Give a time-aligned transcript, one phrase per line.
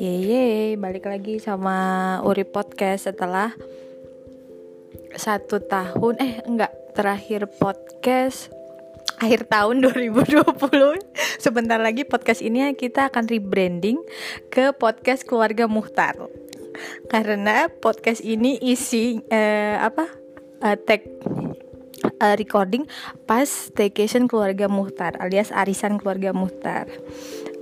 [0.00, 3.52] Yeay, balik lagi sama Uri Podcast setelah
[5.12, 8.48] satu tahun eh enggak terakhir podcast
[9.20, 10.48] akhir tahun 2020
[11.36, 14.00] sebentar lagi podcast ini kita akan rebranding
[14.48, 16.16] ke podcast keluarga Muhtar.
[17.12, 20.08] Karena podcast ini isi eh, apa
[20.64, 21.04] uh, tag
[22.04, 22.86] uh, recording
[23.24, 26.88] pas staycation keluarga Muhtar alias arisan keluarga Muhtar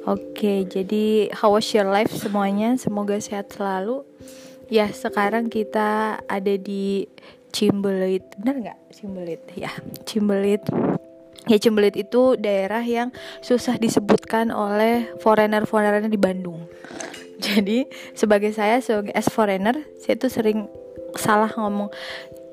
[0.09, 2.73] Oke, jadi how was your life semuanya?
[2.81, 4.09] Semoga sehat selalu.
[4.73, 7.05] Ya, sekarang kita ada di
[7.53, 8.25] Cimbelit.
[8.41, 8.79] Benar nggak?
[8.89, 9.45] Cimbelit.
[9.53, 9.69] Ya,
[10.09, 10.65] Cimbelit.
[11.45, 13.13] Ya, Cimbelit itu daerah yang
[13.45, 16.65] susah disebutkan oleh foreigner-foreigner di Bandung.
[17.45, 17.85] Jadi,
[18.17, 20.73] sebagai saya sebagai as foreigner, saya tuh sering
[21.21, 21.93] salah ngomong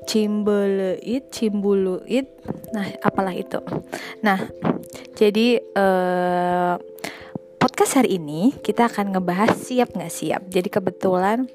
[0.06, 2.26] Cimbeleit, Cimbuluit.
[2.72, 3.58] Nah, apalah itu.
[4.22, 4.38] Nah,
[5.18, 6.74] jadi eh
[7.60, 10.42] podcast hari ini kita akan ngebahas siap nggak siap.
[10.48, 11.50] Jadi kebetulan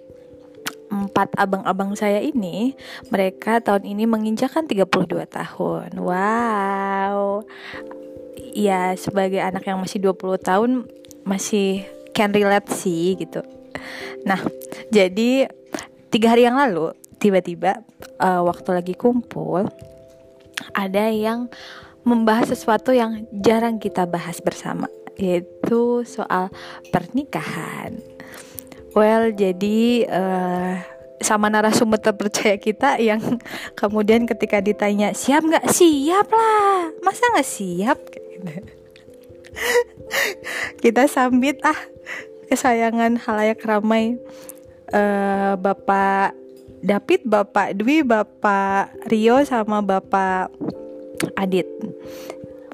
[0.91, 2.75] empat abang-abang saya ini
[3.07, 5.89] mereka tahun ini menginjakan 32 tahun.
[5.97, 7.47] Wow.
[8.52, 10.72] Ya sebagai anak yang masih 20 tahun
[11.23, 13.39] masih can relate sih gitu.
[14.27, 14.44] Nah,
[14.91, 15.47] jadi
[16.11, 16.91] tiga hari yang lalu
[17.22, 17.86] tiba-tiba
[18.17, 19.69] uh, waktu lagi kumpul
[20.73, 21.45] ada yang
[22.02, 24.89] membahas sesuatu yang jarang kita bahas bersama
[25.22, 26.50] yaitu soal
[26.89, 28.02] pernikahan.
[28.97, 30.81] Well, jadi uh,
[31.22, 33.22] sama narasumber terpercaya kita yang
[33.80, 38.00] kemudian ketika ditanya siap nggak siap lah, masa nggak siap?
[40.83, 41.78] kita sambit ah
[42.50, 44.17] kesayangan halayak ramai
[44.91, 46.35] uh, Bapak
[46.81, 50.49] David, Bapak Dwi, Bapak Rio sama Bapak
[51.38, 51.69] Adit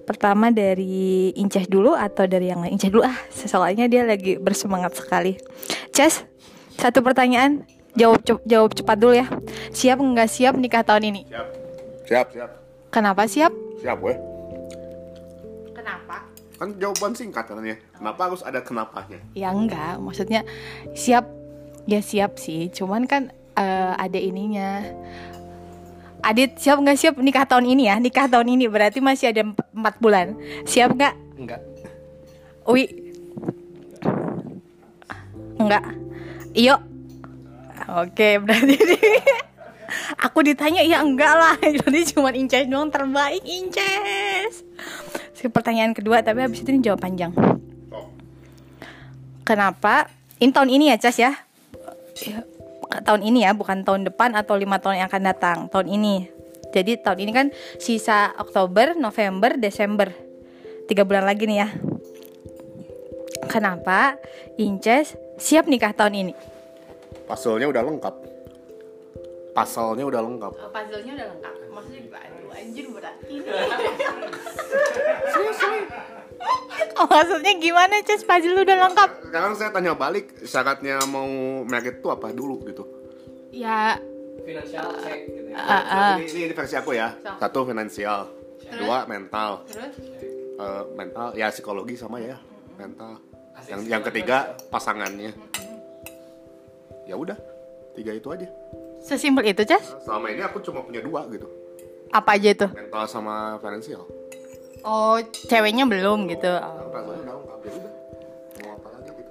[0.08, 2.80] pertama dari Inceh dulu atau dari yang lain?
[2.80, 5.36] Inceh dulu ah, soalnya dia lagi bersemangat sekali.
[5.92, 6.24] Ces,
[6.80, 7.68] satu pertanyaan,
[8.00, 9.28] jawab jawab cepat dulu ya.
[9.76, 11.22] Siap nggak siap nikah tahun ini?
[11.28, 11.48] Siap.
[12.08, 12.52] Siap, siap.
[12.88, 13.52] Kenapa siap?
[13.84, 14.16] Siap, gue.
[15.76, 16.24] Kenapa?
[16.56, 17.76] Kan jawaban singkat katanya.
[17.92, 19.20] Kenapa harus ada kenapanya?
[19.36, 20.48] Ya enggak, maksudnya
[20.96, 21.28] siap
[21.84, 22.72] ya siap sih.
[22.72, 24.86] Cuman kan uh, ada ininya.
[26.22, 26.98] Adit siap nggak?
[26.98, 27.98] Siap nikah tahun ini ya?
[27.98, 30.38] Nikah tahun ini berarti masih ada empat bulan.
[30.70, 31.14] Siap nggak?
[31.38, 31.62] Enggak
[32.68, 32.84] Ui
[35.58, 35.84] enggak
[36.52, 36.76] iyo.
[37.88, 38.76] Oke berarti
[40.26, 41.56] aku ditanya ya enggak lah.
[41.80, 44.68] Jadi cuma Inces doang terbaik Inces.
[45.32, 47.32] Si pertanyaan kedua tapi habis itu ini jawab panjang.
[49.48, 50.12] Kenapa?
[50.44, 51.32] Ini tahun ini ya Cas ya
[53.04, 56.16] tahun ini ya bukan tahun depan atau lima tahun yang akan datang tahun ini.
[56.72, 57.48] Jadi tahun ini kan
[57.80, 60.12] sisa Oktober November Desember.
[60.88, 61.70] Tiga bulan lagi nih ya.
[63.48, 64.20] Kenapa
[64.60, 66.34] Inces siap nikah tahun ini?
[67.28, 68.16] Pasalnya udah lengkap.
[69.56, 70.54] Pasalnya udah lengkap.
[70.54, 71.54] Oh, puzzle-nya udah lengkap.
[71.74, 73.16] Maksudnya aduh anjir berat.
[73.26, 73.50] Ini
[76.98, 79.10] Oh maksudnya gimana Ces puzzle lu udah lengkap?
[79.30, 81.28] Sekarang saya tanya balik syaratnya mau
[81.66, 82.84] married tuh apa dulu gitu?
[83.54, 83.98] Ya.
[84.42, 85.58] Finansial cek gitu ya.
[85.60, 86.16] uh, uh.
[86.22, 87.14] Ini, ini, ini versi aku ya.
[87.38, 88.32] Satu finansial.
[88.68, 89.64] Dua mental.
[89.68, 89.96] Terus?
[90.58, 92.38] Eh, Mental ya psikologi sama ya.
[92.80, 93.22] Mental.
[93.70, 95.34] Yang yang ketiga pasangannya.
[97.08, 97.38] Ya udah
[97.98, 98.46] Tiga itu aja.
[99.02, 99.82] Sesimpel itu Ces?
[100.06, 101.50] Selama ini aku cuma punya dua gitu.
[102.14, 102.68] Apa aja itu?
[102.70, 104.06] Mental sama finansial
[104.88, 105.20] Oh
[105.52, 106.48] ceweknya belum gitu.
[106.48, 106.80] Oh.
[106.96, 107.36] Ya
[107.68, 107.90] gitu?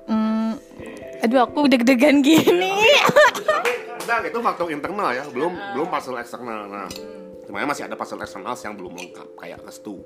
[0.04, 0.52] Hmm,
[1.24, 2.76] Aduh aku deg-degan gini.
[3.48, 3.72] Tapi
[4.04, 5.24] enggak itu faktor internal ya.
[5.32, 6.68] Belum belum pasal eksternal.
[6.68, 6.92] Nah
[7.48, 10.04] semuanya masih ada pasal eksternal yang belum lengkap kayak restu.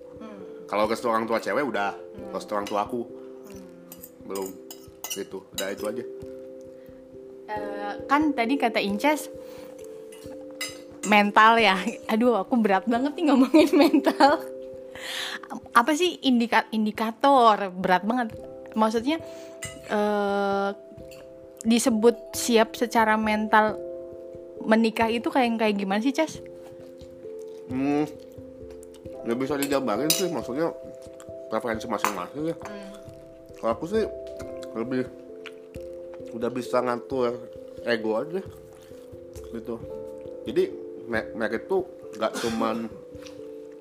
[0.70, 1.98] Kalau restu orang tua cewek udah.
[2.30, 3.02] Restu orang tua aku.
[4.22, 4.54] Belum.
[5.10, 6.04] Gitu udah itu aja.
[7.50, 9.26] Eh, Kan tadi kata Inces
[11.10, 11.74] Mental ya.
[12.06, 14.38] Aduh aku berat banget nih ngomongin mental
[15.74, 17.70] Apa sih indika indikator?
[17.74, 18.34] Berat banget.
[18.78, 19.18] Maksudnya
[19.90, 20.70] eh
[21.60, 23.76] disebut siap secara mental
[24.64, 26.40] menikah itu kayak kayak gimana sih Ces?
[27.70, 28.04] hmm
[29.20, 30.72] nggak bisa dijabarin sih maksudnya
[31.52, 32.56] preferensi masing-masing ya.
[33.60, 34.04] Kalau aku sih
[34.72, 35.04] lebih
[36.32, 37.36] udah bisa ngatur
[37.84, 38.40] ego aja
[39.52, 39.76] gitu.
[40.48, 40.62] Jadi
[41.04, 41.84] me- merit tuh
[42.16, 42.88] nggak cuman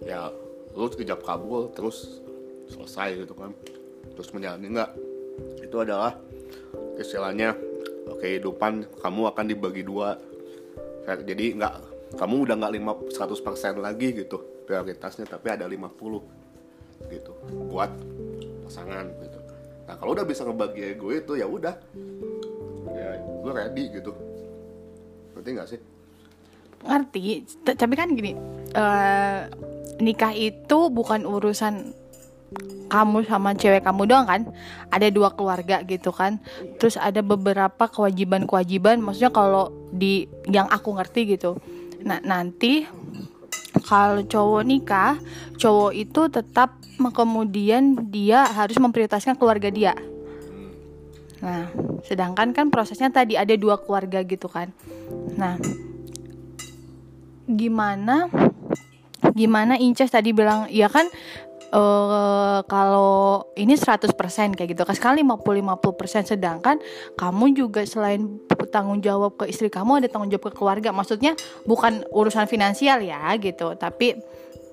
[0.04, 0.28] ya
[0.74, 2.22] lu ijab kabul terus
[2.70, 3.52] selesai gitu kan.
[4.14, 4.92] Terus menjalani nggak?
[5.66, 6.16] Itu adalah
[7.00, 7.56] istilahnya
[8.20, 10.18] kehidupan kamu akan dibagi dua.
[11.06, 11.74] Jadi nggak
[12.18, 17.32] kamu udah nggak lima 100% lagi gitu prioritasnya tapi ada 50 gitu
[17.70, 17.90] buat
[18.66, 19.40] pasangan gitu.
[19.90, 21.74] Nah kalau udah bisa ngebagi ego itu ya udah.
[22.94, 24.14] Ya gue ready gitu.
[25.34, 25.80] Ngerti nggak sih
[26.84, 27.44] ngerti.
[27.64, 28.36] Tapi kan gini
[28.76, 29.40] eh,
[30.00, 31.96] nikah itu bukan urusan
[32.90, 34.42] kamu sama cewek kamu doang kan?
[34.90, 36.42] Ada dua keluarga gitu kan?
[36.82, 41.62] Terus ada beberapa kewajiban-kewajiban maksudnya kalau di yang aku ngerti gitu.
[42.02, 42.90] Nah nanti
[43.86, 45.22] kalau cowok nikah
[45.62, 46.82] cowok itu tetap
[47.14, 49.94] kemudian dia harus memprioritaskan keluarga dia.
[51.46, 51.70] Nah
[52.10, 54.74] sedangkan kan prosesnya tadi ada dua keluarga gitu kan?
[55.38, 55.62] Nah
[57.50, 58.30] gimana
[59.34, 61.10] gimana Inces tadi bilang ya kan
[61.70, 64.18] eh kalau ini 100%
[64.58, 64.96] kayak gitu kan.
[64.98, 66.82] Sekali 50-50% sedangkan
[67.14, 68.42] kamu juga selain
[68.74, 70.90] tanggung jawab ke istri kamu ada tanggung jawab ke keluarga.
[70.90, 71.38] Maksudnya
[71.70, 73.78] bukan urusan finansial ya gitu.
[73.78, 74.18] Tapi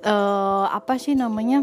[0.06, 1.61] eh apa sih namanya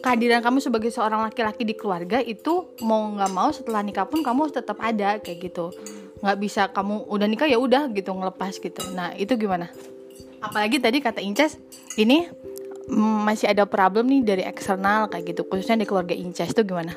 [0.00, 4.48] kehadiran kamu sebagai seorang laki-laki di keluarga itu mau nggak mau setelah nikah pun kamu
[4.48, 5.68] tetap ada kayak gitu
[6.20, 8.82] nggak bisa kamu udah nikah ya udah gitu ngelepas gitu.
[8.92, 9.72] Nah itu gimana?
[10.40, 11.56] Apalagi tadi kata Inces
[11.96, 12.28] ini
[12.88, 16.92] mm, masih ada problem nih dari eksternal kayak gitu khususnya di keluarga Inces itu gimana?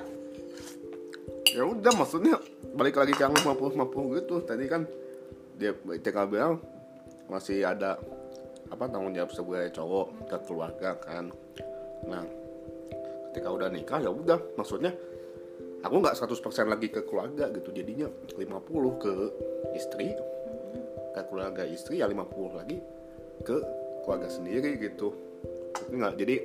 [1.54, 2.40] Ya udah maksudnya
[2.76, 4.36] balik lagi ke yang 50-50 gitu.
[4.44, 4.82] Tadi kan
[5.56, 6.60] dia TK bilang
[7.32, 7.96] masih ada
[8.68, 11.32] apa tanggung jawab sebagai cowok ke keluarga kan.
[12.10, 12.26] Nah
[13.32, 14.40] ketika udah nikah ya udah.
[14.60, 14.92] Maksudnya
[15.84, 17.70] aku nggak 100% lagi ke keluarga gitu.
[17.76, 19.14] Jadinya 50 ke
[19.76, 20.16] istri.
[21.14, 22.82] Ke keluarga istri ya 50 lagi
[23.44, 23.58] ke
[24.08, 25.14] keluarga sendiri gitu.
[25.94, 26.36] Nggak jadi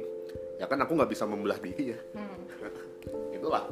[0.59, 1.99] ya kan aku nggak bisa membelah diri ya.
[3.39, 3.65] Itulah.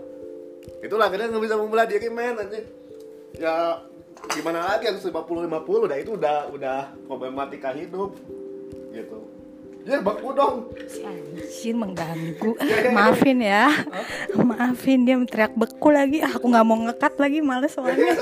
[0.80, 2.66] Itulah kadang nggak bisa membelah diri men anjing.
[3.36, 3.84] Ya
[4.32, 8.16] gimana lagi harus 50 50 dah itu udah udah problematika hidup
[8.96, 9.35] gitu
[9.86, 10.74] ya baku dong.
[10.90, 12.58] Si anjir mengganggu.
[12.58, 13.70] Ah, maafin ya.
[14.34, 16.18] Maafin dia teriak beku lagi.
[16.26, 18.18] Ah, aku nggak mau ngekat lagi males soalnya.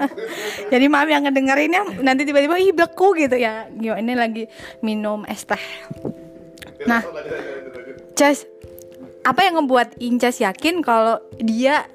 [0.74, 3.70] Jadi maaf yang ngedengerinnya nanti tiba-tiba ih beku gitu ya.
[3.78, 4.50] Yo ini lagi
[4.82, 5.62] minum es teh.
[6.84, 7.06] Nah.
[8.18, 8.50] Ces
[9.22, 11.86] apa yang ngebuat Incas yakin kalau dia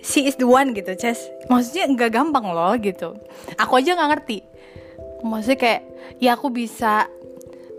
[0.00, 1.28] she is the one gitu Ces?
[1.52, 3.12] Maksudnya nggak gampang loh gitu.
[3.60, 4.38] Aku aja nggak ngerti.
[5.20, 5.82] Maksudnya kayak
[6.16, 7.12] ya aku bisa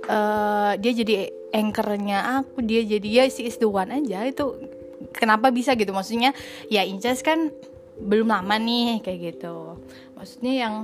[0.07, 1.13] eh dia jadi
[1.51, 4.25] anchornya aku dia jadi ya she is the one aja.
[4.25, 4.57] Itu
[5.13, 5.91] kenapa bisa gitu?
[5.91, 6.31] Maksudnya
[6.71, 7.51] ya Incas kan
[8.01, 9.77] belum lama nih kayak gitu.
[10.17, 10.75] Maksudnya yang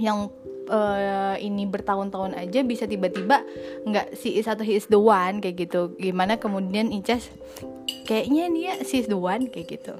[0.00, 0.18] yang
[0.66, 3.46] eh, ini bertahun-tahun aja bisa tiba-tiba
[3.86, 5.94] nggak si is atau he is the one kayak gitu.
[5.96, 7.30] Gimana kemudian Incas
[8.04, 9.94] kayaknya dia she is the one kayak gitu.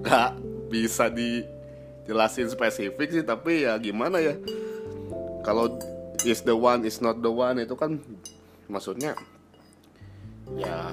[0.00, 0.30] Nggak
[0.70, 4.38] bisa dijelasin spesifik sih tapi ya gimana ya
[5.40, 5.72] kalau
[6.24, 7.96] is the one is not the one itu kan
[8.68, 9.16] maksudnya
[10.58, 10.92] ya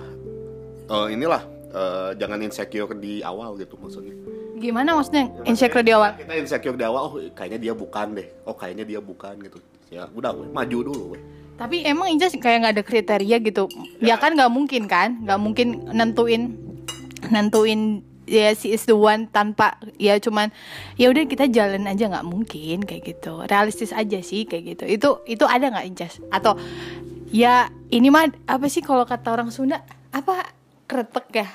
[0.88, 4.16] eh, inilah eh, jangan insecure di awal gitu maksudnya.
[4.58, 5.30] Gimana maksudnya?
[5.46, 6.18] Insecure di awal?
[6.18, 8.28] kita insecure di awal oh kayaknya dia bukan deh.
[8.48, 9.60] Oh kayaknya dia bukan gitu.
[9.88, 11.24] Ya udah weh, maju dulu weh.
[11.58, 13.66] tapi emang Incas kayak nggak ada kriteria gitu?
[13.98, 14.14] Ya.
[14.22, 15.26] kan nggak mungkin kan?
[15.26, 16.54] Nggak mungkin nentuin
[17.34, 20.52] nentuin ya si is the one tanpa ya cuman
[21.00, 23.42] ya udah kita jalan aja nggak mungkin kayak gitu.
[23.48, 24.84] Realistis aja sih kayak gitu.
[24.86, 26.60] Itu itu ada nggak Incas atau
[27.32, 30.52] ya ini mah apa sih kalau kata orang Sunda apa
[30.86, 31.48] kretek ya?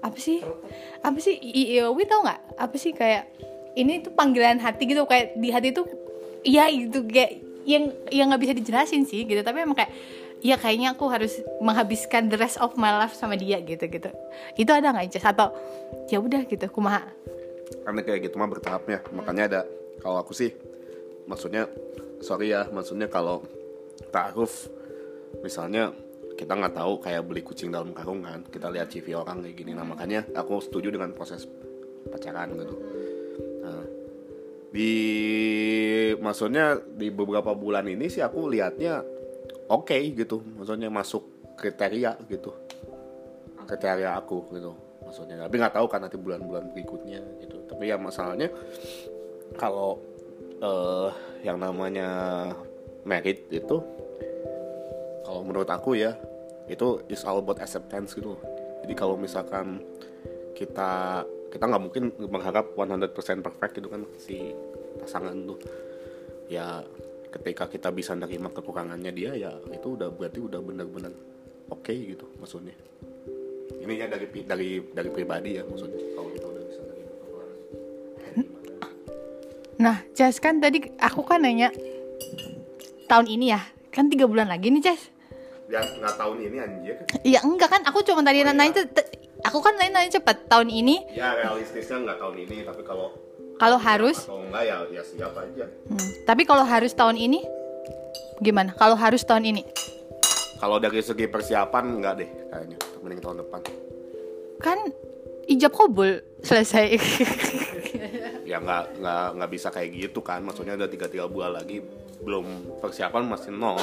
[0.00, 0.40] Apa sih?
[1.04, 1.36] Apa sih?
[1.42, 2.40] Iowi tau nggak?
[2.56, 3.28] Apa sih kayak
[3.76, 5.86] ini tuh panggilan hati gitu kayak di hati tuh
[6.46, 9.42] ya itu kayak yang yang nggak bisa dijelasin sih gitu.
[9.42, 9.92] Tapi emang kayak
[10.40, 14.10] ya kayaknya aku harus menghabiskan the rest of my life sama dia gitu gitu.
[14.56, 15.52] Itu ada nggak Incas atau
[16.08, 17.04] ya udah gitu kumaha?
[17.84, 19.04] Karena kayak gitu mah bertahapnya.
[19.12, 19.60] Makanya ada
[20.00, 20.52] kalau aku sih
[21.28, 21.68] maksudnya
[22.24, 23.44] sorry ya maksudnya kalau
[24.10, 24.68] ta'aruf
[25.44, 25.92] misalnya
[26.34, 29.76] kita nggak tahu kayak beli kucing dalam karung kan kita lihat CV orang kayak gini.
[29.76, 31.44] Nah makanya aku setuju dengan proses
[32.08, 32.76] pacaran gitu.
[33.60, 33.84] Nah,
[34.72, 34.92] di
[36.16, 39.04] maksudnya di beberapa bulan ini sih aku lihatnya
[39.70, 40.42] oke gitu.
[40.58, 42.50] Maksudnya masuk kriteria gitu.
[43.64, 44.74] Kriteria aku gitu
[45.06, 45.46] maksudnya.
[45.46, 47.62] Tapi nggak tahu kan nanti bulan-bulan berikutnya gitu.
[47.70, 48.50] Tapi ya masalahnya
[49.54, 50.02] kalau
[50.60, 51.10] eh
[51.46, 52.08] yang namanya
[53.08, 53.80] merit itu
[55.24, 56.12] kalau menurut aku ya
[56.68, 58.36] itu is all about acceptance gitu.
[58.84, 59.82] Jadi kalau misalkan
[60.54, 64.54] kita kita nggak mungkin mengharap 100% perfect gitu kan si
[65.02, 65.58] pasangan tuh.
[66.46, 66.82] Ya
[67.30, 71.14] ketika kita bisa nerima kekurangannya dia ya itu udah berarti udah benar-benar
[71.70, 72.74] oke gitu maksudnya
[73.78, 77.58] ini ya dari dari dari pribadi ya maksudnya kalau kita udah bisa nerima kekurangan
[79.80, 81.72] Nah, Jas kan tadi aku kan nanya
[83.06, 85.02] tahun ini ya kan tiga bulan lagi nih Ces
[85.70, 86.94] Ya nggak tahun ini anjir.
[87.22, 88.52] Iya enggak kan aku cuma tadi Oh, iya.
[88.52, 88.82] nanya
[89.46, 93.14] aku kan nanya, nanya cepet tahun ini Ya realistisnya nggak tahun ini, tapi kalau
[93.60, 95.68] kalau harus atau enggak ya ya siap aja.
[95.68, 97.44] Hmm, tapi kalau harus tahun ini
[98.40, 99.62] gimana kalau harus tahun ini
[100.60, 102.78] Kalau dari segi persiapan enggak deh kayaknya.
[103.04, 103.60] Mending tahun depan.
[104.60, 104.76] kan
[105.48, 107.00] ijab kabul selesai
[108.44, 110.44] Ya nggak nggak nggak bisa kayak gitu kan.
[110.44, 111.80] Maksudnya udah tiga tiga bulan lagi
[112.20, 113.80] belum persiapan masih nol.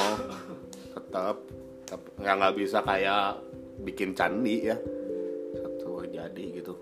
[0.94, 1.42] Tetap
[1.82, 3.42] tetap nggak nggak bisa kayak
[3.82, 4.76] bikin candi ya.
[5.58, 6.78] Satu jadi gitu.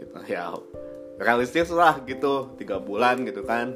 [0.00, 0.56] Kita ya
[1.18, 3.74] realistis lah gitu tiga bulan gitu kan.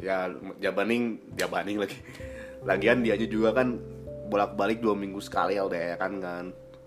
[0.00, 1.96] Ya jabaning jabaning lagi.
[2.68, 3.80] Lagian dianya juga kan
[4.28, 6.44] bolak balik dua minggu sekali LDR kan kan.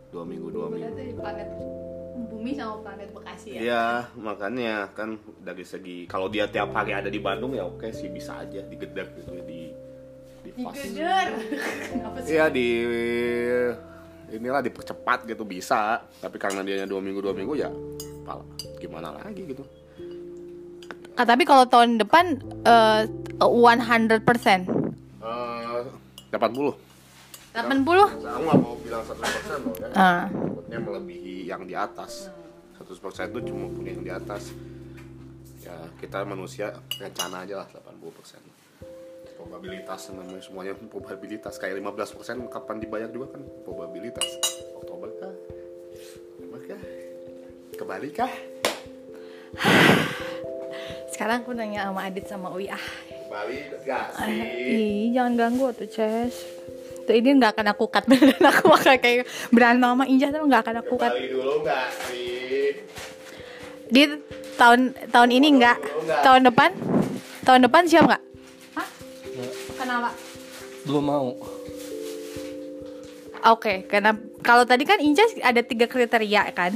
[0.10, 1.17] Dua minggu dua minggu.
[1.17, 1.50] planet
[2.13, 7.17] bumi sama planet bekasi Iya, makanya kan dari segi kalau dia tiap hari ada di
[7.17, 9.62] Bandung ya oke sih bisa aja digedek gitu ya, di
[10.43, 10.53] di.
[12.05, 12.67] Apa Iya di
[14.33, 17.69] inilah dipercepat gitu bisa, tapi karena dia dua minggu dua minggu ya
[18.25, 18.41] pala,
[18.83, 19.63] gimana lagi gitu.
[21.15, 23.01] Ah, tapi kalau tahun depan eh,
[23.39, 24.83] 100%
[26.33, 26.93] 80
[27.53, 27.85] Eh 80
[28.17, 29.87] Saya nggak mau bilang 100% loh ya.
[29.93, 30.25] Ah.
[30.25, 32.33] Takutnya melebihi yang di atas.
[32.81, 34.49] 100% itu cuma punya yang di atas.
[35.61, 39.37] Ya, kita manusia rencana aja lah 80%.
[39.37, 41.61] Probabilitas namanya semuanya probabilitas.
[41.61, 44.25] Kayak 15% kapan dibayar juga kan probabilitas.
[44.73, 45.33] Oktober kah?
[46.41, 46.81] Oktober kah?
[47.77, 48.33] Kembali kah?
[51.13, 52.86] Sekarang aku nanya sama Adit sama Ui ah.
[53.83, 54.33] Gak sih?
[54.69, 56.36] ih jangan ganggu tuh Ces.
[57.03, 60.63] Tuh ini nggak akan aku cut beneran aku bakal kayak berantem sama Injah tapi nggak
[60.63, 61.12] akan aku cut.
[61.12, 62.77] Kembali dulu gak sih?
[63.93, 64.10] di
[64.57, 65.77] tahun tahun ini nggak?
[66.25, 66.72] tahun depan?
[67.45, 68.24] Tahun depan siap nggak?
[68.74, 68.88] Hah?
[69.77, 70.10] kenapa?
[70.88, 71.29] Belum mau.
[73.43, 76.72] Oke, karena kalau tadi kan Inca ada tiga kriteria kan,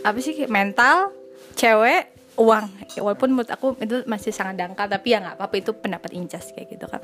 [0.00, 1.12] apa sih mental,
[1.54, 2.66] cewek, uang.
[2.98, 6.74] Walaupun menurut aku itu masih sangat dangkal, tapi ya nggak apa-apa itu pendapat Incas kayak
[6.74, 7.00] gitu kan.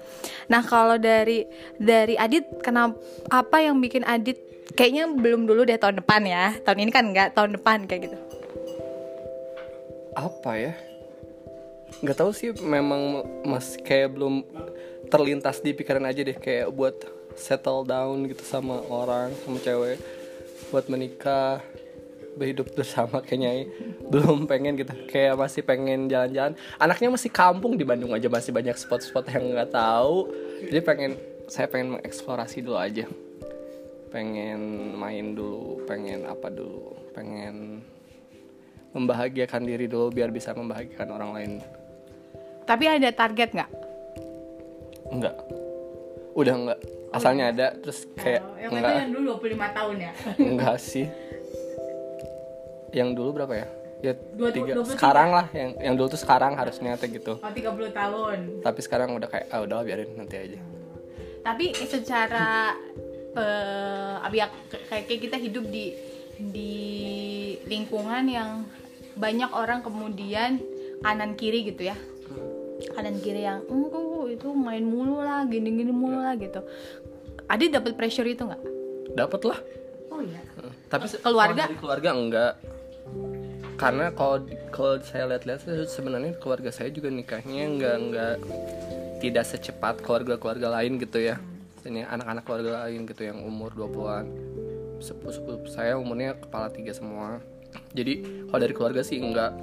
[0.50, 1.46] Nah kalau dari
[1.78, 2.98] dari Adit, kenapa
[3.30, 4.38] apa yang bikin Adit
[4.74, 8.18] kayaknya belum dulu deh tahun depan ya, tahun ini kan nggak tahun depan kayak gitu.
[10.14, 10.74] apa ya
[12.02, 14.42] nggak tahu sih memang mas kayak belum
[15.10, 16.96] terlintas di pikiran aja deh kayak buat
[17.34, 19.98] settle down gitu sama orang sama cewek
[20.70, 21.60] buat menikah
[22.38, 23.70] berhidup bersama kayaknya
[24.06, 26.54] belum pengen gitu kayak masih pengen jalan-jalan.
[26.78, 30.30] Anaknya masih kampung di Bandung aja masih banyak spot-spot yang nggak tahu.
[30.66, 31.12] Jadi pengen
[31.50, 33.06] saya pengen mengeksplorasi dulu aja.
[34.10, 37.82] Pengen main dulu pengen apa dulu pengen
[38.90, 41.52] membahagiakan diri dulu biar bisa membahagiakan orang lain.
[42.66, 43.70] Tapi ada target nggak?
[45.10, 45.36] enggak
[46.38, 46.78] udah enggak
[47.10, 50.12] asalnya ada terus kayak enggak dulu 25 tahun ya.
[50.38, 51.06] enggak sih
[52.92, 53.66] yang dulu berapa ya?
[54.00, 54.72] Ya Dua- tiga.
[54.74, 54.96] 23.
[54.96, 57.32] sekarang lah yang yang dulu tuh sekarang harusnya tuh gitu.
[57.36, 58.38] Oh 30 tahun.
[58.60, 60.60] tapi sekarang udah kayak ah udah biarin nanti aja.
[61.40, 62.72] Tapi secara
[63.30, 64.50] eh abia-
[64.88, 65.92] kayak kayak kita hidup di
[66.40, 66.72] di
[67.64, 68.64] lingkungan yang
[69.14, 70.56] banyak orang kemudian
[71.00, 71.96] kanan kiri gitu ya.
[72.90, 74.00] Kanan kiri yang enggak
[74.32, 76.64] itu main mulu lah gini gini mulu lah gitu.
[77.46, 78.62] Adi dapat pressure itu nggak?
[79.12, 79.60] Dapat lah.
[80.08, 80.40] Oh iya.
[80.88, 81.68] Tapi Keluarga?
[81.76, 82.52] keluarga enggak
[83.80, 88.36] karena kalau kalau saya lihat-lihat sebenarnya keluarga saya juga nikahnya enggak enggak
[89.24, 91.40] tidak secepat keluarga-keluarga lain gitu ya.
[91.80, 94.28] Ini anak-anak keluarga lain gitu yang umur 20-an
[95.00, 97.40] sepupu-sepupu saya umurnya kepala tiga semua.
[97.96, 99.56] Jadi kalau dari keluarga sih enggak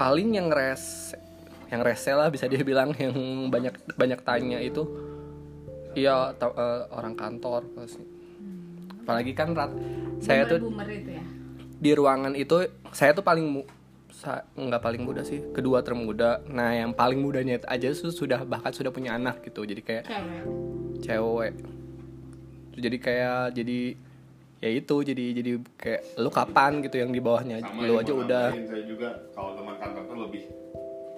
[0.00, 1.12] paling yang res
[1.68, 3.12] yang rese lah bisa dia bilang yang
[3.52, 4.88] banyak banyak tanya itu.
[5.92, 8.00] Iya eh, orang kantor pasti.
[9.04, 9.76] Apalagi kan rat
[10.24, 11.41] saya tuh itu ya
[11.82, 12.62] di ruangan itu
[12.94, 13.62] saya tuh paling mu
[14.14, 16.38] sa- nggak paling muda sih kedua termuda.
[16.46, 19.66] Nah yang paling mudanya aja sudah bahkan sudah punya anak gitu.
[19.66, 20.42] Jadi kayak cewek.
[21.02, 21.52] Cewek.
[22.78, 23.80] Jadi kayak jadi
[24.62, 26.78] ya itu jadi jadi kayak lu kapan?
[26.86, 27.58] gitu yang di bawahnya.
[27.66, 28.46] Sama lu aja udah.
[28.54, 30.42] saya juga kalau teman kantor tuh lebih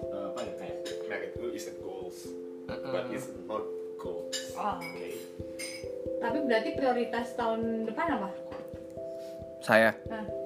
[0.09, 2.25] eh, apa ya kayak married itu is a goals
[2.65, 3.61] but it's not
[4.01, 4.33] goals.
[4.57, 4.81] Oh.
[4.81, 5.09] oke.
[6.25, 8.29] Tapi berarti prioritas tahun depan apa?
[9.61, 9.93] Saya.
[10.09, 10.44] Nah.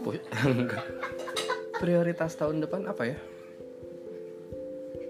[0.00, 0.84] Enggak.
[1.80, 3.16] prioritas tahun depan apa ya?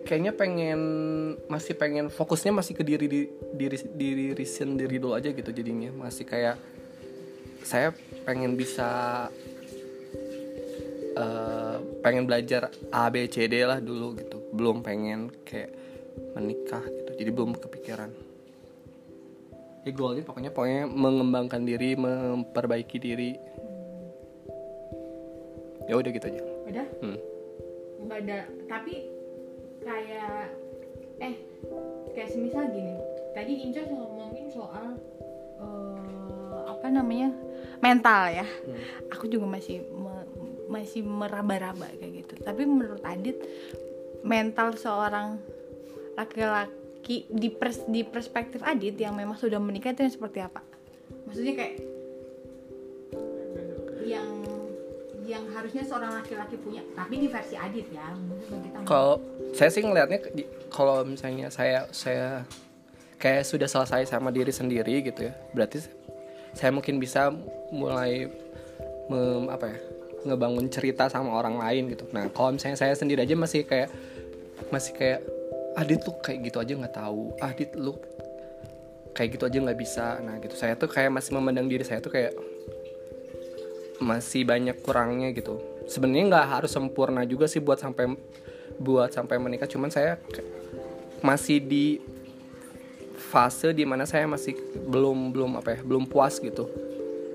[0.07, 0.81] Kayaknya pengen
[1.51, 5.91] masih pengen fokusnya masih ke diri di- diri diri sendiri dulu aja gitu jadinya.
[5.95, 6.59] Masih kayak
[7.63, 7.95] saya
[8.27, 9.27] pengen bisa
[11.15, 14.39] eh, pengen belajar A B C D lah dulu gitu.
[14.55, 15.75] Belum pengen kayak
[16.35, 18.11] menikah gitu jadi belum kepikiran.
[19.87, 23.33] Ya goalnya pokoknya pokoknya mengembangkan diri memperbaiki diri
[25.87, 26.41] ya udah gitu aja.
[26.69, 26.87] Udah?
[27.01, 27.19] Hmm.
[28.01, 28.39] nggak ada.
[28.67, 28.95] Tapi
[29.81, 30.57] kayak
[31.21, 31.35] eh
[32.17, 32.97] kayak semisal gini.
[33.37, 34.97] Tadi Inca ngomongin soal
[35.61, 37.31] eh, apa namanya
[37.81, 38.47] mental ya.
[39.13, 40.29] Aku juga masih me-
[40.71, 42.35] masih meraba-raba kayak gitu.
[42.41, 43.37] Tapi menurut Adit
[44.23, 45.41] mental seorang
[46.17, 50.61] laki-laki di pers- di perspektif Adit yang memang sudah menikah itu yang seperti apa?
[51.27, 51.77] Maksudnya kayak
[54.05, 54.40] yang
[55.31, 56.83] yang harusnya seorang laki-laki punya.
[56.99, 58.11] Tapi di versi Adit ya
[58.83, 59.23] kalau
[59.55, 60.19] saya sih ngelihatnya
[60.75, 62.43] kalau misalnya saya saya
[63.21, 65.85] kayak sudah selesai sama diri sendiri gitu ya berarti
[66.57, 67.31] saya mungkin bisa
[67.71, 68.27] mulai
[69.07, 69.79] mem, apa ya
[70.27, 72.05] ngebangun cerita sama orang lain gitu.
[72.11, 73.89] Nah kalau misalnya saya sendiri aja masih kayak
[74.69, 75.21] masih kayak
[75.79, 77.31] Adit lu kayak gitu aja nggak tahu.
[77.39, 77.95] Adit lu
[79.15, 80.19] kayak gitu aja nggak bisa.
[80.19, 80.59] Nah gitu.
[80.59, 82.35] Saya tuh kayak masih memandang diri saya tuh kayak
[84.00, 85.61] masih banyak kurangnya gitu.
[85.87, 88.16] Sebenarnya nggak harus sempurna juga sih buat sampai
[88.80, 89.69] buat sampai menikah.
[89.69, 90.16] Cuman saya
[91.21, 92.00] masih di
[93.21, 94.57] fase di mana saya masih
[94.88, 96.66] belum belum apa ya belum puas gitu.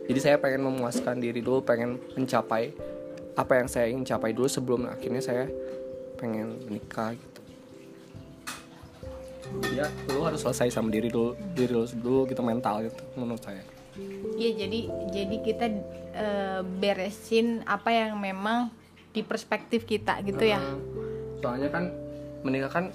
[0.06, 2.74] Jadi saya pengen memuaskan diri dulu pengen mencapai
[3.38, 5.46] apa yang saya ingin capai dulu sebelum akhirnya saya
[6.18, 7.42] pengen menikah gitu.
[9.78, 13.75] Ya lu harus selesai sama diri dulu diri lu dulu gitu mental gitu menurut saya
[14.36, 14.80] Iya jadi
[15.12, 15.66] jadi kita
[16.16, 18.72] eh, beresin apa yang memang
[19.16, 20.60] di perspektif kita gitu ya.
[21.40, 21.94] soalnya kan
[22.42, 22.86] menikah kan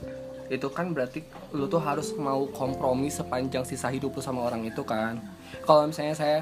[0.51, 1.23] itu kan berarti
[1.55, 5.23] lu tuh harus mau kompromi sepanjang sisa hidup lu sama orang itu kan.
[5.63, 6.39] Kalau misalnya saya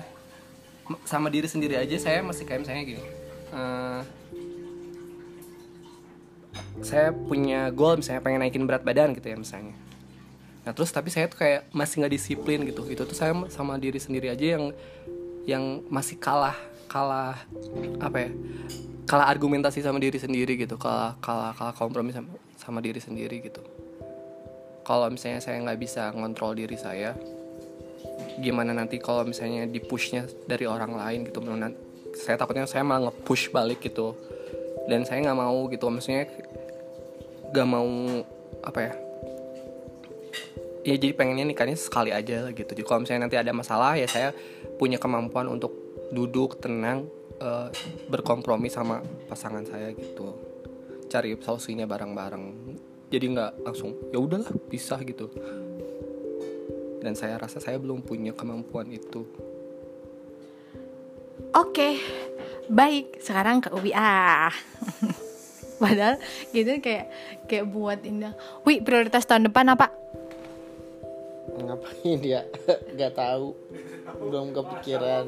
[1.05, 3.03] sama diri sendiri aja saya masih kayak misalnya gini
[3.53, 4.01] eh,
[6.81, 9.77] saya punya goal misalnya pengen naikin berat badan gitu ya misalnya
[10.69, 12.85] nah terus tapi saya tuh kayak masih nggak disiplin gitu.
[12.85, 14.77] Itu tuh saya sama diri sendiri aja yang
[15.49, 16.53] yang masih kalah
[16.93, 17.41] kalah
[18.05, 18.31] apa ya
[19.09, 20.77] kalah argumentasi sama diri sendiri gitu.
[20.77, 23.65] Kalah kalah kalah kompromi sama sama diri sendiri gitu.
[24.85, 27.17] Kalau misalnya saya nggak bisa ngontrol diri saya
[28.37, 31.41] gimana nanti kalau misalnya di pushnya dari orang lain gitu?
[32.13, 34.13] Saya takutnya saya malah nge-push balik gitu.
[34.85, 35.89] Dan saya nggak mau gitu.
[35.89, 36.29] Maksudnya
[37.57, 37.89] nggak mau
[38.61, 39.08] apa ya
[40.87, 44.31] ya jadi pengennya nikahnya sekali aja gitu jadi kalau misalnya nanti ada masalah ya saya
[44.79, 45.75] punya kemampuan untuk
[46.15, 47.09] duduk tenang
[47.41, 47.69] eh,
[48.09, 50.35] berkompromi sama pasangan saya gitu
[51.09, 52.45] cari solusinya bareng-bareng
[53.09, 55.33] jadi nggak langsung ya udahlah bisa gitu
[56.99, 59.25] dan saya rasa saya belum punya kemampuan itu
[61.57, 61.97] Oke,
[62.69, 63.23] baik.
[63.23, 64.53] Sekarang ke Ubi ah.
[65.83, 66.19] Padahal
[66.51, 67.07] gitu kayak
[67.47, 68.35] kayak buat indah.
[68.67, 69.95] Wi prioritas tahun depan apa?
[71.69, 72.43] Ngapain ya
[72.97, 73.53] nggak tahu
[74.25, 75.25] belum kepikiran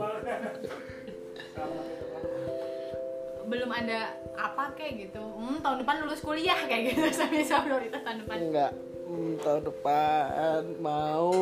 [3.50, 5.18] Belum ada apa kayak gitu.
[5.18, 7.03] Hmm, tahun depan lulus kuliah kayak gitu.
[7.18, 8.37] Sampai prioritas tahun depan.
[8.46, 8.72] nggak
[9.11, 11.35] hmm, tahun depan mau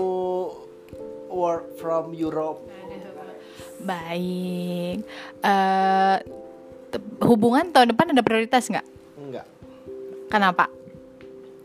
[1.29, 2.65] work from Europe
[3.85, 5.05] Baik.
[5.45, 6.17] Eh
[6.89, 8.87] te- hubungan tahun depan ada prioritas nggak?
[9.19, 9.47] nggak
[10.33, 10.73] Kenapa?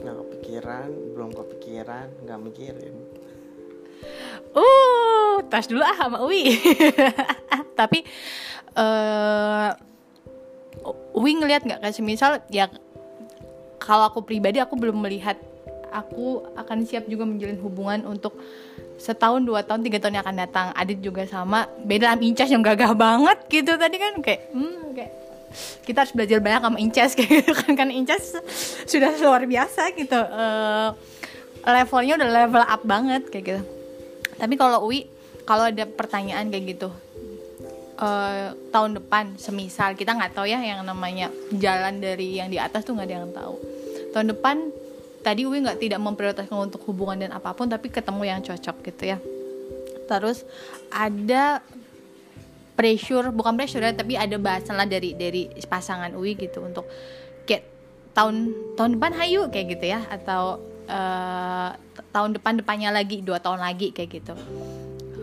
[0.03, 2.95] nggak kepikiran belum kepikiran nggak mikirin
[4.53, 6.53] Uh, tas dulu ah sama Uwi.
[7.79, 8.05] Tapi
[8.73, 9.69] eh
[11.13, 11.79] Uwi ngelihat nggak?
[11.81, 12.69] Kayak semisal ya
[13.81, 15.37] kalau aku pribadi aku belum melihat.
[15.93, 18.33] Aku akan siap juga menjalin hubungan untuk
[18.97, 20.67] setahun dua tahun tiga tahun yang akan datang.
[20.73, 21.69] Adit juga sama.
[21.85, 24.13] Beda sama Incas yang gagah banget gitu tadi kan.
[24.25, 25.11] Kayak hmm, kayak
[25.85, 27.11] kita harus belajar banyak sama Incas.
[27.17, 28.25] Kayak gitu kan kan Incas
[28.89, 30.17] sudah luar biasa gitu.
[30.17, 30.89] Eh,
[31.63, 33.61] levelnya udah level up banget kayak gitu
[34.37, 35.07] tapi kalau Uwi
[35.43, 36.89] kalau ada pertanyaan kayak gitu
[37.99, 42.83] eh, tahun depan semisal kita nggak tahu ya yang namanya jalan dari yang di atas
[42.87, 43.55] tuh nggak ada yang tahu.
[44.13, 44.55] Tahun depan
[45.23, 49.03] tadi Uwi nggak tidak memprioritaskan untuk hubungan dan apa pun tapi ketemu yang cocok gitu
[49.15, 49.17] ya.
[50.05, 50.43] Terus
[50.91, 51.63] ada
[52.73, 56.89] pressure bukan pressure ya tapi ada bahasan lah dari dari pasangan Uwi gitu untuk
[57.45, 57.63] kayak
[58.17, 60.03] tahun tahun depan hayu kayak gitu ya.
[60.11, 61.69] Atau eh,
[62.13, 64.33] tahun depan depannya lagi dua tahun lagi kayak gitu.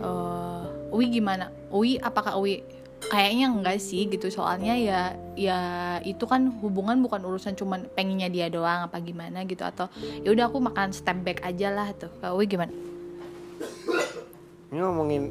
[0.01, 1.47] Eh, Uwi gimana?
[1.71, 2.63] Uwi apakah Uwi
[3.07, 4.27] kayaknya enggak sih gitu.
[4.27, 5.01] Soalnya ya
[5.35, 5.59] ya
[6.03, 9.63] itu kan hubungan bukan urusan cuman pengennya dia doang apa gimana gitu.
[9.63, 9.87] Atau
[10.25, 12.11] ya udah aku makan step back aja lah tuh.
[12.33, 12.73] Uwi gimana?
[14.71, 15.23] Ini ngomongin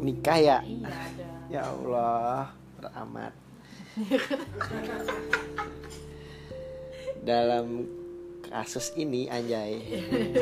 [0.00, 0.58] nikah ya?
[0.62, 1.28] Iya ada.
[1.50, 3.34] Ya Allah beramat
[7.26, 7.90] dalam
[8.50, 9.78] kasus ini anjay.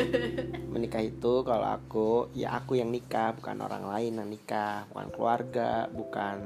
[0.72, 4.88] Menikah itu kalau aku ya aku yang nikah bukan orang lain yang nikah.
[4.88, 6.38] Bukan keluarga bukan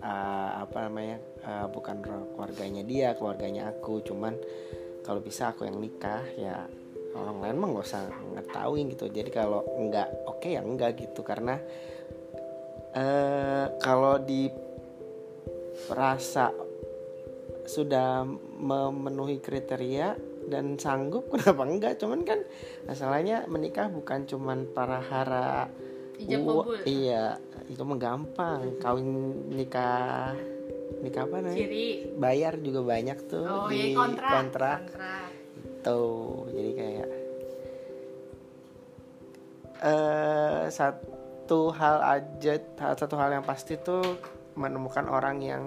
[0.00, 4.00] uh, apa namanya uh, bukan keluarganya dia keluarganya aku.
[4.00, 4.34] Cuman
[5.04, 6.64] kalau bisa aku yang nikah ya
[7.14, 8.02] orang lain mah nggak usah
[8.40, 9.06] ngetahuin gitu.
[9.12, 11.20] Jadi kalau enggak oke ya enggak gitu.
[11.20, 11.60] Karena
[12.96, 14.48] uh, kalau di
[15.92, 16.48] rasa
[17.64, 18.24] sudah
[18.60, 22.40] memenuhi kriteria dan sanggup kenapa enggak cuman kan
[22.84, 25.68] masalahnya menikah bukan cuman para hara
[26.14, 26.78] Ijab kabul.
[26.86, 29.08] iya itu mah gampang kawin
[29.50, 30.30] nikah
[31.02, 31.88] nikah apa namanya Ciri.
[32.14, 34.30] bayar juga banyak tuh Oh, di ya kontrak.
[34.30, 35.28] kontrak Kontrak.
[35.82, 37.08] tuh jadi kayak
[39.84, 42.52] eh satu hal aja
[42.94, 44.00] satu hal yang pasti tuh
[44.54, 45.64] menemukan orang yang